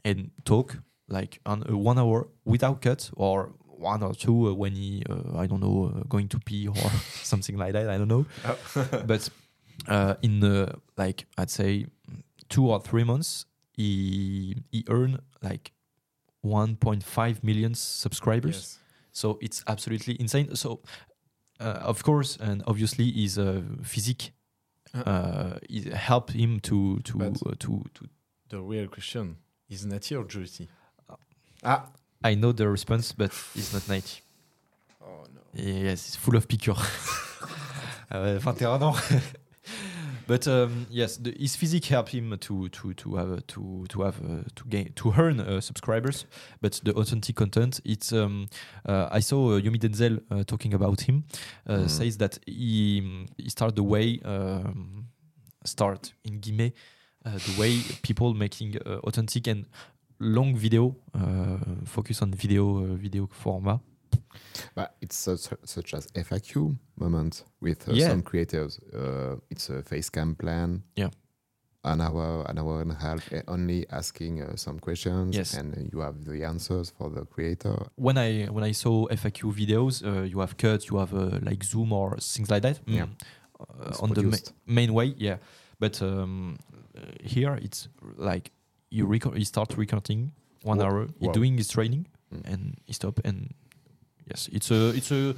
and 0.03 0.31
talk 0.45 0.77
like 1.07 1.39
on 1.45 1.61
one 1.83 1.99
hour 1.99 2.27
without 2.45 2.81
cut 2.81 3.11
or 3.15 3.51
one 3.77 4.01
or 4.03 4.13
two 4.15 4.47
uh, 4.49 4.53
when 4.53 4.73
he 4.75 5.03
uh, 5.09 5.37
I 5.43 5.47
don't 5.47 5.59
know 5.61 5.91
uh, 5.95 6.03
going 6.07 6.27
to 6.29 6.39
pee 6.39 6.67
or 6.67 6.75
something 7.23 7.57
like 7.57 7.73
that 7.73 7.89
I 7.89 7.97
don't 7.97 8.07
know 8.07 8.25
but 9.05 9.29
uh, 9.87 10.15
in 10.21 10.43
uh, 10.43 10.71
like 10.97 11.25
I'd 11.37 11.49
say 11.51 11.85
two 12.49 12.71
or 12.71 12.79
three 12.81 13.03
months 13.03 13.45
he 13.73 14.55
he 14.71 14.83
earned 14.89 15.19
like 15.41 15.71
1.5 16.45 17.43
million 17.43 17.73
subscribers 17.75 18.55
yes. 18.55 18.79
so 19.11 19.37
it's 19.41 19.63
absolutely 19.67 20.15
insane. 20.19 20.55
So, 20.55 20.79
uh, 21.59 21.79
of 21.91 22.03
course, 22.03 22.37
and 22.39 22.61
obviously, 22.67 23.11
his 23.11 23.37
uh, 23.37 23.61
physique 23.83 24.31
Uh. 24.93 25.03
uh, 25.09 25.59
it 25.69 25.93
helped 25.93 26.31
him 26.33 26.59
to 26.61 26.99
to 27.03 27.13
uh, 27.21 27.55
to 27.59 27.83
to. 27.93 28.07
The 28.49 28.59
real 28.61 28.87
question 28.87 29.35
is 29.69 29.85
Natty 29.85 30.15
or 30.15 30.25
Joyce? 30.27 30.61
Uh, 31.09 31.15
Ah. 31.63 31.81
I 32.23 32.35
know 32.35 32.53
the 32.53 32.67
response, 32.69 33.13
but 33.17 33.31
it's 33.55 33.73
not 33.73 33.87
90. 33.89 34.21
Oh 35.01 35.25
no. 35.33 35.41
Yes, 35.53 36.07
it's 36.07 36.15
full 36.17 36.35
of 36.37 36.47
piqûres. 36.47 36.79
Ouais, 38.11 38.39
21 38.43 38.83
ans. 38.83 38.95
but 40.27 40.47
um, 40.47 40.87
yes, 40.89 41.17
the, 41.17 41.31
his 41.39 41.55
physique 41.55 41.85
helped 41.85 42.09
him 42.11 42.37
to 42.37 42.69
to 42.69 42.93
to 42.93 43.15
have 43.15 43.45
to 43.47 43.85
to 43.89 44.01
have 44.01 44.15
uh, 44.23 44.43
to 44.55 44.63
gain 44.69 44.91
to 44.95 45.13
earn 45.17 45.39
uh, 45.39 45.61
subscribers. 45.61 46.25
But 46.61 46.81
the 46.83 46.93
authentic 46.93 47.35
content, 47.35 47.79
it's 47.83 48.11
um, 48.13 48.47
uh, 48.87 49.07
I 49.11 49.21
saw 49.21 49.55
uh, 49.55 49.59
Yomi 49.61 49.77
Denzel 49.79 50.19
uh, 50.31 50.43
talking 50.43 50.73
about 50.73 51.01
him. 51.01 51.23
Uh, 51.67 51.85
Mhm. 51.85 51.89
Says 51.89 52.17
that 52.17 52.39
he 52.45 53.25
he 53.37 53.49
started 53.49 53.75
the 53.75 53.83
way 53.83 54.19
um, 54.25 55.07
start 55.65 56.13
in 56.23 56.39
guillemets 56.39 56.75
uh, 57.25 57.37
the 57.37 57.59
way 57.59 57.81
people 58.01 58.33
making 58.33 58.75
uh, 58.85 58.99
authentic 59.03 59.47
and 59.47 59.65
long 60.19 60.55
video 60.55 60.95
uh, 61.13 61.57
focus 61.85 62.21
on 62.21 62.31
video 62.31 62.77
uh, 62.83 62.95
video 62.95 63.27
format. 63.31 63.79
But 64.75 64.95
it's 65.01 65.15
such, 65.15 65.47
such 65.63 65.93
as 65.93 66.07
FAQ 66.15 66.75
moment 66.97 67.43
with 67.61 67.87
uh, 67.89 67.93
Yeah. 67.93 68.09
some 68.09 68.21
creators. 68.23 68.79
Uh, 68.93 69.35
it's 69.49 69.69
a 69.69 69.81
face 69.83 70.09
cam 70.09 70.35
plan. 70.35 70.83
Yeah. 70.95 71.09
An 71.83 72.01
hour, 72.01 72.43
an 72.49 72.57
hour 72.57 72.81
and 72.81 72.91
a 72.91 72.95
half, 72.95 73.31
uh, 73.31 73.41
only 73.47 73.85
asking 73.91 74.41
uh, 74.41 74.55
some 74.55 74.79
questions, 74.79 75.35
Yes. 75.35 75.53
and 75.53 75.89
you 75.93 75.99
have 75.99 76.25
the 76.25 76.43
answers 76.43 76.89
for 76.97 77.09
the 77.11 77.25
creator. 77.25 77.75
when 77.95 78.17
I 78.17 78.45
when 78.51 78.63
I 78.63 78.73
saw 78.73 79.07
FAQ 79.09 79.53
videos, 79.53 80.01
uh, 80.03 80.23
you 80.23 80.39
have 80.39 80.55
cuts, 80.57 80.89
you 80.89 80.97
have 80.97 81.13
uh, 81.13 81.39
like 81.43 81.63
Zoom 81.63 81.91
or 81.93 82.17
things 82.19 82.49
like 82.49 82.61
that. 82.63 82.79
Yeah. 82.87 83.05
Uh, 83.59 83.93
on 84.03 84.09
the 84.13 84.23
ma- 84.23 84.51
main 84.65 84.93
way, 84.93 85.13
yeah. 85.17 85.37
But 85.79 86.01
um, 86.01 86.57
uh, 86.97 87.01
here 87.23 87.53
it's 87.61 87.87
like 88.17 88.51
you 88.89 89.05
record, 89.05 89.37
you 89.37 89.45
start 89.45 89.77
recording 89.77 90.31
one 90.63 90.79
Wow. 90.79 90.85
hour, 90.85 91.07
you're 91.19 91.33
doing 91.33 91.57
his 91.57 91.67
training, 91.69 92.07
Mm. 92.33 92.41
and 92.53 92.77
he 92.87 92.93
stop 92.93 93.19
and 93.23 93.53
yes, 94.29 94.49
it's 94.51 94.71
a 94.71 94.89
it's 94.95 95.11
a. 95.11 95.35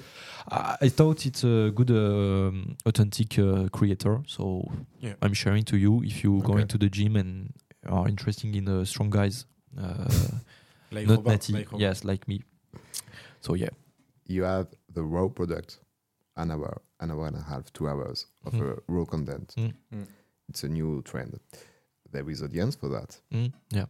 I 0.52 0.78
I 0.82 0.90
thought 0.90 1.26
it's 1.26 1.44
a 1.44 1.72
good 1.76 1.92
um, 1.92 2.76
authentic 2.86 3.38
uh, 3.40 3.68
creator, 3.70 4.22
so 4.28 4.64
Yeah. 5.00 5.14
I'm 5.22 5.34
sharing 5.34 5.64
to 5.66 5.78
you 5.78 6.04
if 6.04 6.24
you 6.24 6.42
go 6.44 6.54
Okay. 6.54 6.62
into 6.62 6.78
the 6.78 6.90
gym 6.90 7.16
and 7.16 7.54
are 7.86 8.08
interested 8.08 8.56
in 8.56 8.68
uh, 8.68 8.86
strong 8.86 9.10
guys. 9.10 9.46
Uh, 9.78 10.08
Like 10.92 11.06
not 11.06 11.18
Robert, 11.18 11.32
natty, 11.32 11.54
like 11.54 11.68
yes, 11.78 12.04
like 12.06 12.28
me. 12.30 12.44
So 13.42 13.56
yeah, 13.56 13.70
You 14.26 14.44
have 14.44 14.68
the 14.94 15.04
raw 15.04 15.28
product, 15.28 15.80
an 16.38 16.50
hour, 16.52 16.82
an 17.02 17.12
hour 17.12 17.28
and 17.28 17.36
a 17.36 17.42
half, 17.42 17.72
two 17.74 17.88
hours 17.90 18.28
of 18.46 18.54
Mm. 18.54 18.62
uh, 18.72 18.76
raw 18.88 19.04
content. 19.06 19.54
Mm. 19.58 19.74
Mm. 19.94 20.08
It's 20.48 20.64
a 20.64 20.70
new 20.70 21.02
trend. 21.02 21.40
There 22.12 22.30
is 22.30 22.42
audience 22.42 22.78
for 22.78 22.88
that. 22.90 23.20
Mm, 23.34 23.52
yeah. 23.70 23.88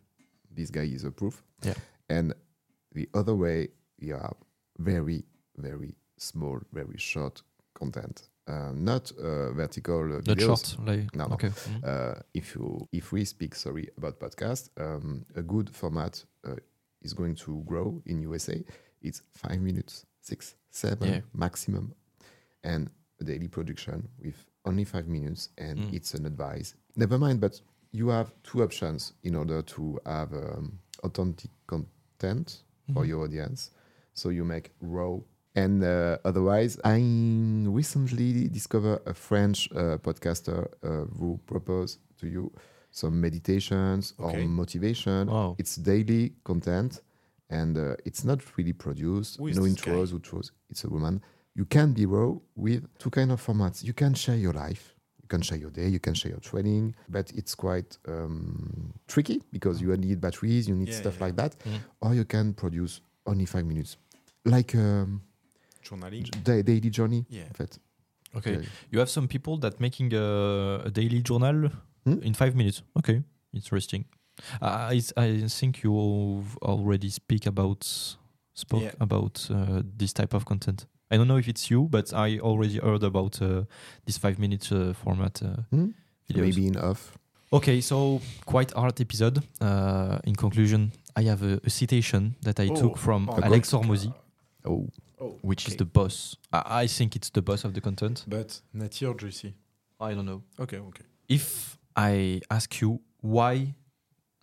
This 0.49 0.71
guy 0.71 0.85
is 0.91 1.03
a 1.03 1.11
proof. 1.11 1.43
Yeah. 1.63 1.75
And 2.09 2.33
the 2.93 3.07
other 3.13 3.35
way, 3.35 3.67
you 3.99 4.15
have 4.15 4.33
very, 4.77 5.23
very 5.57 5.95
small, 6.17 6.59
very 6.73 6.97
short 6.97 7.41
content. 7.73 8.29
Uh, 8.47 8.71
not 8.73 9.11
uh, 9.19 9.51
vertical 9.51 9.99
uh, 10.03 10.07
Not 10.17 10.23
videos. 10.37 10.75
short, 10.75 10.87
like 10.87 11.13
No, 11.15 11.25
no. 11.27 11.33
okay. 11.33 11.49
Mm. 11.49 11.83
Uh, 11.83 12.15
if 12.33 12.55
you 12.55 12.87
if 12.93 13.11
we 13.11 13.25
speak 13.25 13.55
sorry 13.55 13.89
about 13.97 14.19
podcast, 14.19 14.69
um, 14.79 15.25
a 15.35 15.41
good 15.41 15.69
format 15.69 16.23
uh, 16.45 16.55
is 17.01 17.13
going 17.13 17.35
to 17.35 17.61
grow 17.65 18.01
in 18.05 18.21
USA. 18.21 18.63
It's 19.01 19.21
five 19.33 19.59
minutes, 19.61 20.05
six, 20.21 20.55
seven 20.71 21.07
Yeah. 21.09 21.21
maximum, 21.33 21.93
and 22.63 22.89
a 23.19 23.23
daily 23.25 23.47
production 23.49 24.07
with 24.23 24.35
only 24.65 24.85
five 24.85 25.07
minutes, 25.07 25.49
and 25.57 25.79
Mm. 25.79 25.93
it's 25.93 26.13
an 26.13 26.25
advice. 26.25 26.73
Never 26.95 27.17
mind, 27.17 27.39
but 27.41 27.61
you 27.91 28.07
have 28.09 28.31
two 28.43 28.63
options 28.63 29.13
in 29.23 29.35
order 29.35 29.61
to 29.61 29.99
have 30.05 30.33
um, 30.33 30.79
authentic 31.03 31.51
content 31.67 32.63
for 32.93 33.03
Mhm. 33.03 33.07
your 33.07 33.23
audience. 33.25 33.71
So 34.17 34.29
you 34.29 34.43
make 34.43 34.71
raw. 34.81 35.17
And 35.55 35.83
uh, 35.83 36.17
otherwise, 36.25 36.79
I 36.83 36.97
recently 37.67 38.47
discovered 38.49 38.99
a 39.05 39.13
French 39.13 39.69
uh, 39.71 39.97
podcaster 39.97 40.67
uh, 40.83 41.05
who 41.17 41.39
proposed 41.45 41.99
to 42.19 42.27
you 42.27 42.51
some 42.91 43.21
meditations 43.21 44.13
Okay. 44.19 44.43
or 44.43 44.47
motivation. 44.47 45.27
Wow. 45.27 45.55
It's 45.59 45.75
daily 45.75 46.33
content, 46.43 47.01
and 47.49 47.77
uh, 47.77 47.95
it's 48.05 48.23
not 48.23 48.39
really 48.57 48.73
produced. 48.73 49.39
No 49.39 49.45
intros, 49.63 50.13
outros. 50.13 50.51
It's 50.69 50.83
a 50.83 50.89
woman. 50.89 51.21
You 51.55 51.65
can 51.65 51.93
be 51.93 52.05
raw 52.05 52.33
with 52.55 52.83
two 52.97 53.09
kind 53.11 53.31
of 53.31 53.39
formats. 53.45 53.83
You 53.83 53.93
can 53.93 54.13
share 54.15 54.37
your 54.37 54.53
life. 54.53 54.95
You 55.21 55.27
can 55.27 55.41
share 55.41 55.57
your 55.59 55.71
day. 55.71 55.87
You 55.89 55.99
can 55.99 56.13
share 56.13 56.31
your 56.31 56.39
training, 56.39 56.95
but 57.09 57.31
it's 57.35 57.53
quite 57.55 57.97
um, 58.07 58.93
tricky 59.07 59.41
because 59.51 59.81
you 59.81 59.95
need 59.97 60.21
batteries. 60.21 60.67
You 60.67 60.75
need 60.75 60.89
Yeah, 60.89 60.95
stuff 61.01 61.17
yeah. 61.19 61.25
like 61.25 61.35
that 61.35 61.55
Mm. 61.65 61.79
or 62.01 62.15
you 62.15 62.25
can 62.25 62.53
produce 62.53 63.01
only 63.25 63.45
five 63.45 63.65
minutes, 63.65 63.97
like 64.49 64.75
um, 64.77 65.21
Journaling. 65.83 66.29
da- 66.43 66.63
daily 66.63 66.89
journey. 66.91 67.25
Yeah. 67.29 67.45
En 67.49 67.53
fait. 67.53 67.79
Okay. 68.35 68.55
Uh, 68.57 68.61
You 68.91 68.99
have 68.99 69.09
some 69.09 69.27
people 69.27 69.57
that 69.59 69.79
making 69.79 70.13
a, 70.13 70.81
a 70.85 70.89
daily 70.91 71.21
journal 71.23 71.69
Hmm? 72.05 72.21
in 72.23 72.33
five 72.33 72.55
minutes. 72.55 72.83
Okay, 72.95 73.21
interesting. 73.53 74.05
I 74.61 75.01
I 75.17 75.47
think 75.49 75.83
you 75.83 76.43
already 76.61 77.09
speak 77.09 77.47
about 77.47 78.17
spoke 78.53 78.81
Yeah. 78.83 78.93
about 78.99 79.49
uh, 79.51 79.81
this 79.97 80.13
type 80.13 80.33
of 80.35 80.45
content. 80.45 80.85
I 81.11 81.17
don't 81.17 81.27
know 81.27 81.37
if 81.39 81.47
it's 81.47 81.69
you, 81.69 81.87
but 81.89 82.13
I 82.13 82.39
already 82.39 82.79
heard 82.79 83.03
about 83.03 83.41
uh, 83.41 83.63
this 84.05 84.17
five 84.17 84.37
minute 84.39 84.71
uh, 84.75 84.93
format 84.93 85.41
uh, 85.41 85.47
hmm? 85.71 85.89
videos. 86.29 86.41
Maybe 86.55 86.67
in 86.67 86.77
off. 86.77 87.17
Okay, 87.51 87.81
so 87.81 88.21
quite 88.45 88.71
hard 88.73 88.99
episode. 89.01 89.41
Uh, 89.61 90.19
in 90.25 90.35
conclusion, 90.35 90.91
I 91.15 91.23
have 91.23 91.43
a, 91.43 91.59
a 91.65 91.69
citation 91.69 92.35
that 92.41 92.59
I 92.59 92.67
Oh, 92.69 92.75
took 92.75 92.97
from 92.97 93.29
oh, 93.29 93.39
Alex 93.41 93.71
God. 93.71 93.83
Hormozi, 93.85 94.13
Oh, 94.67 94.89
Oh, 95.19 95.35
which 95.41 95.67
is 95.67 95.75
the 95.77 95.85
boss. 95.85 96.35
I, 96.53 96.81
I 96.83 96.87
think 96.87 97.15
it's 97.15 97.31
the 97.31 97.41
boss 97.41 97.63
of 97.65 97.73
the 97.73 97.81
content. 97.81 98.23
But 98.27 98.61
Natty 98.73 99.05
or 99.05 99.15
Joyce? 99.15 99.45
I 99.99 100.13
don't 100.13 100.25
know. 100.25 100.43
Okay, 100.59 100.77
okay. 100.77 101.03
if 101.27 101.77
I 101.95 102.41
ask 102.51 102.79
you 102.81 103.01
why 103.21 103.73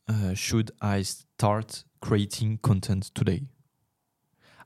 uh, 0.09 0.35
should 0.35 0.73
I 0.81 1.03
start 1.03 1.85
creating 2.01 2.59
content 2.63 3.11
today? 3.15 3.43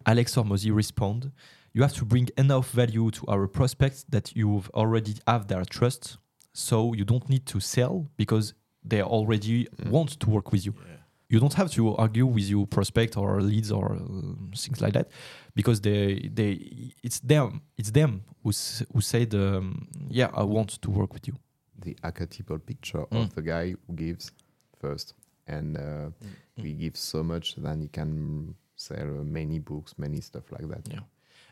Alex 0.06 0.34
Hormozi 0.36 0.74
respond, 0.74 1.30
you 1.74 1.82
have 1.82 1.92
to 1.94 2.04
bring 2.04 2.28
enough 2.38 2.70
value 2.70 3.10
to 3.10 3.26
our 3.26 3.46
prospects 3.46 4.04
that 4.08 4.34
you 4.34 4.62
already 4.74 5.14
have 5.26 5.46
their 5.48 5.64
trust. 5.64 6.16
so 6.54 6.92
you 6.94 7.04
don't 7.04 7.28
need 7.28 7.46
to 7.46 7.60
sell 7.60 8.08
because 8.16 8.52
they 8.82 9.00
already 9.02 9.66
Mm. 9.76 9.90
want 9.90 10.18
to 10.18 10.30
work 10.30 10.50
with 10.50 10.64
you 10.66 10.74
Yeah. 10.74 10.96
You 11.30 11.38
don't 11.40 11.54
have 11.54 11.70
to 11.70 11.94
argue 11.96 12.26
with 12.26 12.48
your 12.48 12.66
prospect 12.66 13.16
or 13.16 13.40
leads 13.42 13.70
or 13.70 13.92
uh, 13.96 14.56
things 14.56 14.80
like 14.80 14.92
that 14.92 15.08
because 15.54 15.80
they 15.80 16.30
they 16.34 16.92
it's 17.02 17.20
them 17.20 17.60
it's 17.76 17.90
them 17.90 18.22
who 18.42 18.50
s- 18.50 18.82
who 18.92 19.00
said 19.00 19.34
um, 19.34 19.86
yeah 20.10 20.30
I 20.34 20.42
want 20.44 20.80
to 20.80 20.90
work 20.90 21.12
with 21.12 21.26
you 21.28 21.34
The 21.80 21.96
archetypal 22.02 22.58
picture 22.58 23.06
Mm. 23.10 23.20
of 23.22 23.34
the 23.34 23.42
guy 23.42 23.74
who 23.86 23.94
gives 23.94 24.32
first, 24.80 25.14
and 25.46 25.76
uh, 25.76 26.10
Mm. 26.56 26.64
he 26.64 26.72
gives 26.74 27.00
so 27.00 27.22
much 27.22 27.54
then 27.56 27.80
he 27.82 27.88
can 27.88 28.54
sell 28.76 29.20
uh, 29.20 29.24
many 29.24 29.58
books, 29.60 29.94
many 29.98 30.20
stuff 30.20 30.50
like 30.52 30.66
that. 30.68 30.88
Yeah. 30.90 31.02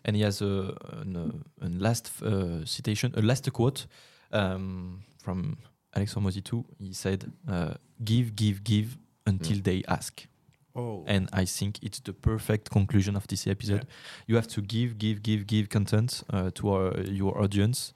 and 0.04 0.16
he 0.16 0.22
has 0.24 0.42
a 0.42 0.74
an, 1.02 1.16
uh, 1.16 1.64
an 1.66 1.78
last 1.78 2.10
uh, 2.22 2.64
citation 2.64 3.12
a 3.16 3.20
last 3.20 3.50
quote 3.52 3.86
um, 4.32 5.02
from 5.18 5.56
Alexandre 5.94 6.26
Mozitou 6.30 6.64
he 6.78 6.92
said 6.92 7.24
uh, 7.48 7.74
give 8.04 8.34
give 8.34 8.62
give 8.64 8.96
until 9.26 9.56
Mm. 9.58 9.62
they 9.64 9.82
ask 9.88 10.26
Oh. 10.74 11.04
and 11.06 11.28
I 11.32 11.46
think 11.46 11.78
it's 11.82 12.00
the 12.00 12.12
perfect 12.12 12.68
conclusion 12.70 13.16
of 13.16 13.26
this 13.26 13.46
episode. 13.46 13.86
You 14.26 14.36
have 14.36 14.46
to 14.48 14.60
give, 14.60 14.98
give, 14.98 15.22
give, 15.22 15.46
give 15.46 15.68
content 15.68 16.22
uh, 16.30 16.50
to 16.54 16.68
our, 16.68 17.00
your 17.00 17.40
audience, 17.42 17.92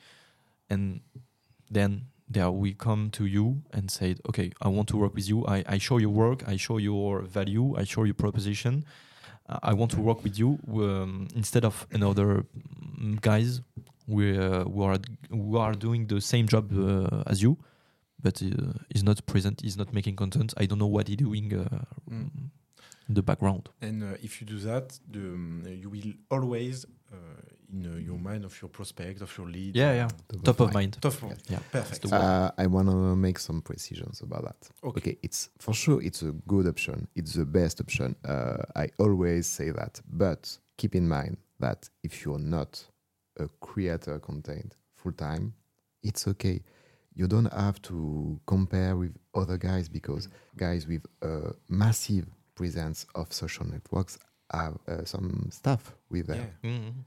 and 0.71 1.01
then 1.71 2.07
there 2.33 2.51
we 2.51 2.73
come 2.75 3.11
to 3.11 3.25
you 3.27 3.63
and 3.73 3.91
say, 3.91 4.15
okay, 4.29 4.51
I 4.63 4.69
want 4.69 4.89
to 4.89 4.97
work 4.97 5.15
with 5.15 5.29
you. 5.29 5.45
I, 5.47 5.65
I 5.75 5.79
show 5.79 5.99
your 5.99 6.11
work, 6.15 6.43
I 6.49 6.57
show 6.57 6.79
your 6.79 7.23
value, 7.23 7.77
I 7.77 7.85
show 7.85 8.05
your 8.05 8.15
proposition. 8.15 8.85
Uh, 9.49 9.59
I 9.63 9.75
want 9.75 9.91
to 9.93 10.01
work 10.01 10.23
with 10.25 10.39
you 10.39 10.59
um, 10.75 11.29
instead 11.35 11.65
of 11.65 11.87
another 11.93 12.45
mm, 13.01 13.21
guys 13.21 13.61
we, 14.07 14.39
uh, 14.39 14.65
who 14.65 14.83
are 14.83 14.99
who 15.31 15.57
are 15.59 15.75
doing 15.75 16.07
the 16.07 16.21
same 16.21 16.47
job 16.47 16.71
uh, 16.73 17.23
as 17.27 17.43
you, 17.43 17.57
but 18.23 18.43
uh, 18.43 18.73
is 18.95 19.03
not 19.03 19.25
present, 19.27 19.63
is 19.65 19.77
not 19.77 19.93
making 19.93 20.17
content. 20.17 20.55
I 20.57 20.67
don't 20.67 20.79
know 20.79 20.87
what 20.87 21.09
he's 21.09 21.17
doing. 21.17 21.53
Uh, 21.55 21.85
Mm. 22.11 22.51
in 23.09 23.15
the 23.15 23.23
background. 23.23 23.69
And 23.81 24.03
uh, 24.03 24.17
if 24.23 24.41
you 24.41 24.47
do 24.47 24.59
that, 24.61 24.99
the, 25.11 25.19
um, 25.21 25.65
you 25.67 25.91
will 25.91 26.13
always 26.31 26.85
uh, 27.13 27.17
in 27.73 27.87
uh, 27.87 27.97
your 27.99 28.19
mind 28.19 28.45
of 28.45 28.61
your 28.63 28.69
prospect, 28.69 29.21
of 29.23 29.37
your 29.39 29.49
lead. 29.49 29.75
Yeah, 29.77 29.93
yeah. 29.95 30.09
Top 30.29 30.43
Top 30.45 30.61
of 30.61 30.75
mind. 30.75 30.97
Top 31.01 31.15
of 31.15 31.23
mind. 31.23 31.43
Yeah. 31.49 31.59
Perfect. 31.73 32.13
Uh, 32.13 32.51
I 32.57 32.67
want 32.67 32.89
to 32.89 33.17
make 33.17 33.39
some 33.41 33.63
precisions 33.63 34.21
about 34.23 34.43
that. 34.45 34.69
Okay. 34.85 34.99
Okay, 35.01 35.19
it's 35.23 35.51
for 35.59 35.75
sure 35.75 36.01
it's 36.03 36.23
a 36.23 36.33
good 36.47 36.67
option. 36.69 37.09
It's 37.17 37.35
the 37.35 37.45
best 37.47 37.81
option. 37.81 38.15
Uh, 38.25 38.63
I 38.77 38.91
always 38.99 39.47
say 39.47 39.71
that, 39.71 40.01
but 40.13 40.59
keep 40.77 40.95
in 40.95 41.09
mind 41.09 41.37
that 41.59 41.89
if 42.03 42.25
you're 42.25 42.39
not 42.43 42.85
a 43.39 43.49
creator 43.61 44.19
content 44.21 44.77
full 44.97 45.13
time, 45.13 45.55
it's 46.03 46.27
okay. 46.29 46.63
You 47.15 47.27
don't 47.27 47.53
have 47.53 47.81
to 47.83 48.41
compare 48.47 48.97
with 48.97 49.15
other 49.35 49.57
guys 49.59 49.89
because 49.89 50.29
guys 50.57 50.87
with 50.87 51.05
a 51.23 51.53
massive 51.69 52.27
presence 52.55 53.07
of 53.15 53.33
social 53.33 53.67
networks 53.67 54.19
have 54.53 54.79
uh, 54.89 55.05
some 55.05 55.49
stuff 55.51 55.95
with 56.11 56.27
them 56.29 56.39
Yeah. 56.63 56.71
Mm-hmm. 56.71 57.01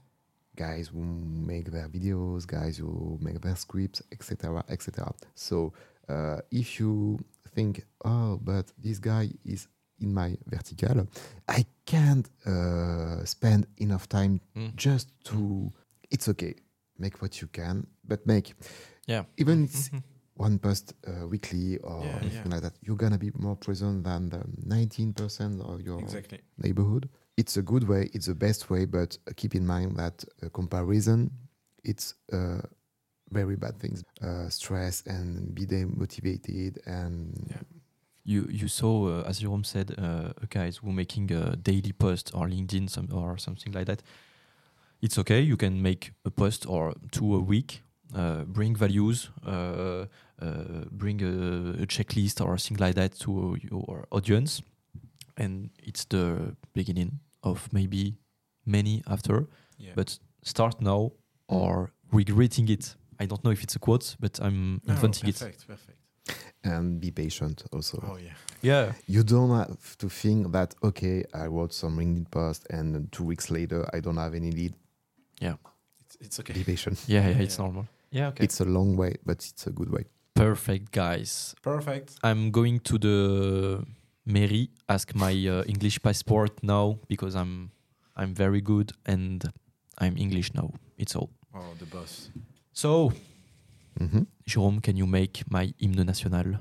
guys 0.56 0.88
who 0.88 1.00
make 1.00 1.70
their 1.70 1.88
videos, 1.88 2.46
guys 2.46 2.76
who 2.78 3.18
make 3.20 3.40
their 3.40 3.56
scripts, 3.56 4.02
etc., 4.12 4.64
etc. 4.68 5.12
So 5.34 5.72
uh, 6.08 6.38
if 6.50 6.78
you 6.80 7.18
think, 7.54 7.84
oh, 8.04 8.38
but 8.42 8.72
this 8.78 8.98
guy 8.98 9.30
is 9.44 9.68
in 10.00 10.12
my 10.12 10.36
vertical, 10.46 11.06
I 11.48 11.64
can't 11.86 12.28
uh, 12.46 13.24
spend 13.24 13.66
enough 13.78 14.08
time 14.08 14.40
Mm. 14.56 14.74
just 14.76 15.08
to. 15.24 15.72
It's 16.10 16.28
okay, 16.28 16.54
make 16.98 17.20
what 17.22 17.40
you 17.40 17.48
can, 17.48 17.86
but 18.06 18.26
make 18.26 18.54
Yeah. 19.06 19.24
even 19.36 19.66
Mhm. 19.68 20.02
one 20.36 20.58
post 20.58 20.94
uh, 21.06 21.26
weekly 21.28 21.78
or 21.78 22.04
Yeah, 22.04 22.18
anything 22.20 22.46
yeah. 22.50 22.54
like 22.54 22.62
that. 22.62 22.74
You're 22.82 22.96
gonna 22.96 23.18
be 23.18 23.30
more 23.34 23.56
present 23.56 24.04
than 24.04 24.30
the 24.30 24.42
19% 24.66 25.60
of 25.60 25.80
your 25.80 26.00
Exactly. 26.00 26.40
neighborhood. 26.58 27.08
It's 27.36 27.56
a 27.56 27.62
good 27.62 27.84
way, 27.88 28.10
it's 28.14 28.26
the 28.26 28.34
best 28.34 28.70
way, 28.70 28.86
but 28.86 29.18
uh, 29.28 29.32
keep 29.36 29.54
in 29.54 29.66
mind 29.66 29.96
that 29.96 30.24
uh, 30.42 30.48
comparison, 30.50 31.30
it's 31.84 32.14
uh, 32.32 32.60
very 33.30 33.56
bad 33.56 33.78
things. 33.80 34.02
Uh, 34.22 34.48
stress 34.48 35.02
and 35.06 35.54
be 35.54 35.66
demotivated 35.66 36.78
and 36.86 37.46
Yeah. 37.50 37.62
You 38.26 38.46
you 38.50 38.68
saw, 38.68 39.08
uh, 39.20 39.28
as 39.28 39.40
Jerome 39.40 39.64
said, 39.64 39.90
uh, 39.98 40.32
guys 40.48 40.78
who 40.78 40.92
making 40.92 41.30
a 41.32 41.56
daily 41.56 41.92
post 41.92 42.30
or 42.34 42.48
LinkedIn 42.48 42.88
some, 42.88 43.08
or 43.12 43.36
something 43.38 43.74
like 43.74 43.84
that. 43.86 44.02
It's 45.02 45.18
okay. 45.18 45.42
You 45.42 45.56
can 45.58 45.82
make 45.82 46.12
a 46.24 46.30
post 46.30 46.66
or 46.66 46.94
two 47.10 47.34
a 47.34 47.40
week. 47.40 47.82
Uh, 48.12 48.44
bring 48.44 48.76
values. 48.76 49.30
Uh, 49.46 50.06
uh, 50.42 50.84
bring 50.90 51.22
a, 51.22 51.82
a 51.82 51.86
checklist 51.86 52.40
or 52.44 52.58
something 52.58 52.84
like 52.86 52.94
that 52.94 53.18
to 53.20 53.56
your 53.70 54.06
audience, 54.10 54.62
and 55.36 55.70
it's 55.82 56.04
the 56.06 56.54
beginning 56.74 57.20
of 57.42 57.68
maybe 57.72 58.16
many 58.66 59.02
after. 59.06 59.46
Yeah. 59.78 59.92
But 59.94 60.18
start 60.42 60.80
now 60.80 61.12
or 61.48 61.92
regretting 62.12 62.68
it. 62.68 62.96
I 63.20 63.26
don't 63.26 63.42
know 63.44 63.52
if 63.52 63.62
it's 63.62 63.76
a 63.76 63.78
quote, 63.78 64.16
but 64.20 64.38
I'm 64.42 64.80
No, 64.86 64.94
inventing 64.94 65.28
it. 65.28 65.38
perfect. 65.38 65.66
Perfect. 65.66 65.98
and 66.64 67.00
be 67.00 67.10
patient 67.10 67.62
also. 67.72 67.98
Oh 68.02 68.16
yeah. 68.16 68.34
Yeah. 68.62 68.92
You 69.06 69.22
don't 69.22 69.50
have 69.50 69.96
to 69.98 70.08
think 70.08 70.52
that 70.52 70.74
okay, 70.82 71.24
I 71.34 71.46
wrote 71.46 71.72
some 71.74 71.96
LinkedIn 71.98 72.30
post 72.30 72.66
and 72.70 73.10
two 73.12 73.24
weeks 73.24 73.50
later 73.50 73.86
I 73.92 74.00
don't 74.00 74.16
have 74.16 74.34
any 74.34 74.50
lead. 74.50 74.74
Yeah. 75.40 75.56
It's, 76.00 76.16
it's 76.20 76.40
okay. 76.40 76.54
Be 76.54 76.64
patient. 76.64 77.02
Yeah, 77.06 77.28
yeah, 77.28 77.36
Yeah, 77.36 77.42
it's 77.42 77.58
yeah. 77.58 77.64
normal. 77.64 77.86
Yeah, 78.14 78.28
okay. 78.28 78.44
It's 78.44 78.60
a 78.60 78.64
long 78.64 78.96
way, 78.96 79.16
but 79.26 79.44
it's 79.44 79.66
a 79.66 79.70
good 79.72 79.90
way. 79.90 80.04
Perfect, 80.34 80.92
guys. 80.92 81.54
Perfect. 81.62 82.14
I'm 82.22 82.50
going 82.50 82.78
to 82.80 82.98
the 82.98 83.84
mairie, 84.24 84.68
ask 84.88 85.14
my 85.14 85.32
uh, 85.48 85.64
English 85.66 86.00
passport 86.02 86.52
now 86.62 86.98
because 87.08 87.34
I'm 87.34 87.70
I'm 88.16 88.32
very 88.34 88.60
good 88.60 88.92
and 89.06 89.42
I'm 89.98 90.16
English 90.16 90.54
now. 90.54 90.70
It's 90.96 91.16
all. 91.16 91.30
Oh, 91.54 91.74
the 91.78 91.86
boss. 91.86 92.30
So, 92.72 93.12
Mhm. 94.00 94.26
Jérôme, 94.46 94.80
can 94.82 94.96
you 94.96 95.06
make 95.06 95.42
my 95.50 95.72
hymne 95.80 96.04
national? 96.04 96.58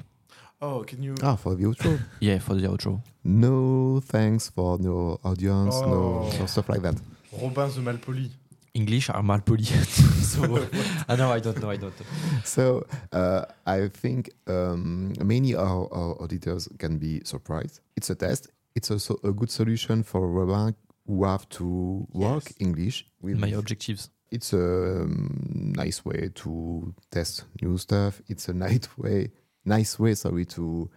Oh, 0.62 0.84
can 0.88 1.04
you? 1.04 1.16
Ah, 1.22 1.36
for 1.36 1.56
the 1.56 1.66
outro. 1.66 2.00
Yeah, 2.22 2.40
for 2.40 2.56
the 2.56 2.68
outro. 2.68 3.02
no 3.24 4.00
thanks 4.02 4.50
for 4.50 4.78
no 4.80 5.20
audience, 5.24 5.82
no, 5.82 5.94
Oh. 6.26 6.40
no 6.40 6.46
stuff 6.48 6.70
like 6.70 6.82
that. 6.82 6.96
Robin 7.42 7.70
the 7.74 7.82
Malpoli. 7.82 8.30
English 8.74 9.10
are 9.10 9.22
malpoli. 9.22 9.64
so, 10.24 10.44
I 11.08 11.16
know, 11.16 11.32
I 11.32 11.40
don't 11.40 11.62
know, 11.62 11.70
I 11.70 11.78
don't 11.78 11.98
know. 12.00 12.06
So 12.44 12.86
uh, 13.12 13.46
I 13.66 13.88
think 13.90 14.32
um, 14.48 15.14
many 15.24 15.54
of 15.54 15.68
our 15.68 16.22
auditors 16.22 16.68
can 16.80 16.98
be 16.98 17.22
surprised. 17.24 17.82
It's 17.96 18.10
a 18.10 18.16
test. 18.16 18.50
It's 18.76 18.90
also 18.90 19.18
a 19.24 19.32
good 19.32 19.52
solution 19.52 20.04
for 20.04 20.28
Robin 20.28 20.76
who 21.06 21.24
have 21.26 21.48
to 21.50 22.08
work 22.14 22.46
Yes. 22.46 22.54
English 22.60 23.06
with 23.22 23.38
My 23.38 23.50
objectives. 23.50 24.10
it's 24.32 24.54
a 24.54 25.04
um, 25.04 25.74
nice 25.76 26.04
way 26.04 26.30
to 26.34 26.94
test 27.12 27.46
new 27.62 27.78
stuff. 27.78 28.22
It's 28.28 28.48
a 28.50 28.54
nice 28.54 28.88
way, 28.98 29.32
nice 29.66 30.00
way, 30.00 30.16
sorry, 30.16 30.46
to 30.46 30.90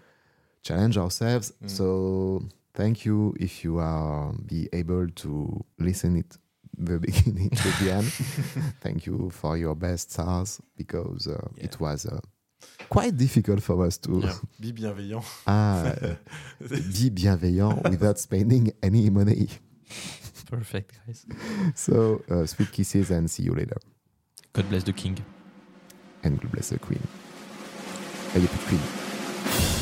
challenge 0.62 0.96
ourselves. 0.96 1.52
Mm. 1.62 1.70
So 1.70 2.48
thank 2.72 3.04
you 3.04 3.34
if 3.38 3.62
you 3.64 3.78
are 3.78 4.32
be 4.46 4.68
able 4.72 5.08
to 5.08 5.62
listen 5.78 6.16
it 6.16 6.38
the 6.78 6.98
beginning 7.06 7.50
to 7.50 7.68
the 7.84 7.92
end. 7.92 8.06
thank 8.80 9.06
you 9.06 9.30
for 9.30 9.56
your 9.56 9.74
best 9.74 10.12
stars 10.12 10.60
because 10.76 11.26
uh, 11.26 11.40
Yeah. 11.56 11.64
it 11.64 11.80
was 11.80 12.06
uh, 12.06 12.20
quite 12.88 13.16
difficult 13.16 13.62
for 13.62 13.84
us 13.86 13.98
to 13.98 14.20
Yeah. 14.20 14.34
Be 14.60 14.72
bienveillant. 14.72 15.24
ah, 15.46 15.92
be 16.60 17.10
bienveillant 17.10 17.88
without 17.90 18.18
spending 18.18 18.72
any 18.82 19.10
money. 19.10 19.48
Perfect, 20.50 20.98
guys. 21.06 21.26
So 21.74 22.22
uh, 22.30 22.46
sweet 22.46 22.70
kisses 22.72 23.10
and 23.10 23.28
see 23.30 23.42
you 23.44 23.52
later. 23.54 23.78
God 24.52 24.68
bless 24.68 24.84
the 24.84 24.92
king. 24.92 25.18
And 26.22 26.40
God 26.40 26.52
bless 26.52 26.68
the 26.70 26.78
queen. 26.78 27.02
Elle 28.34 28.44
est 28.44 28.48
plus 28.48 28.64
queen. 28.68 29.75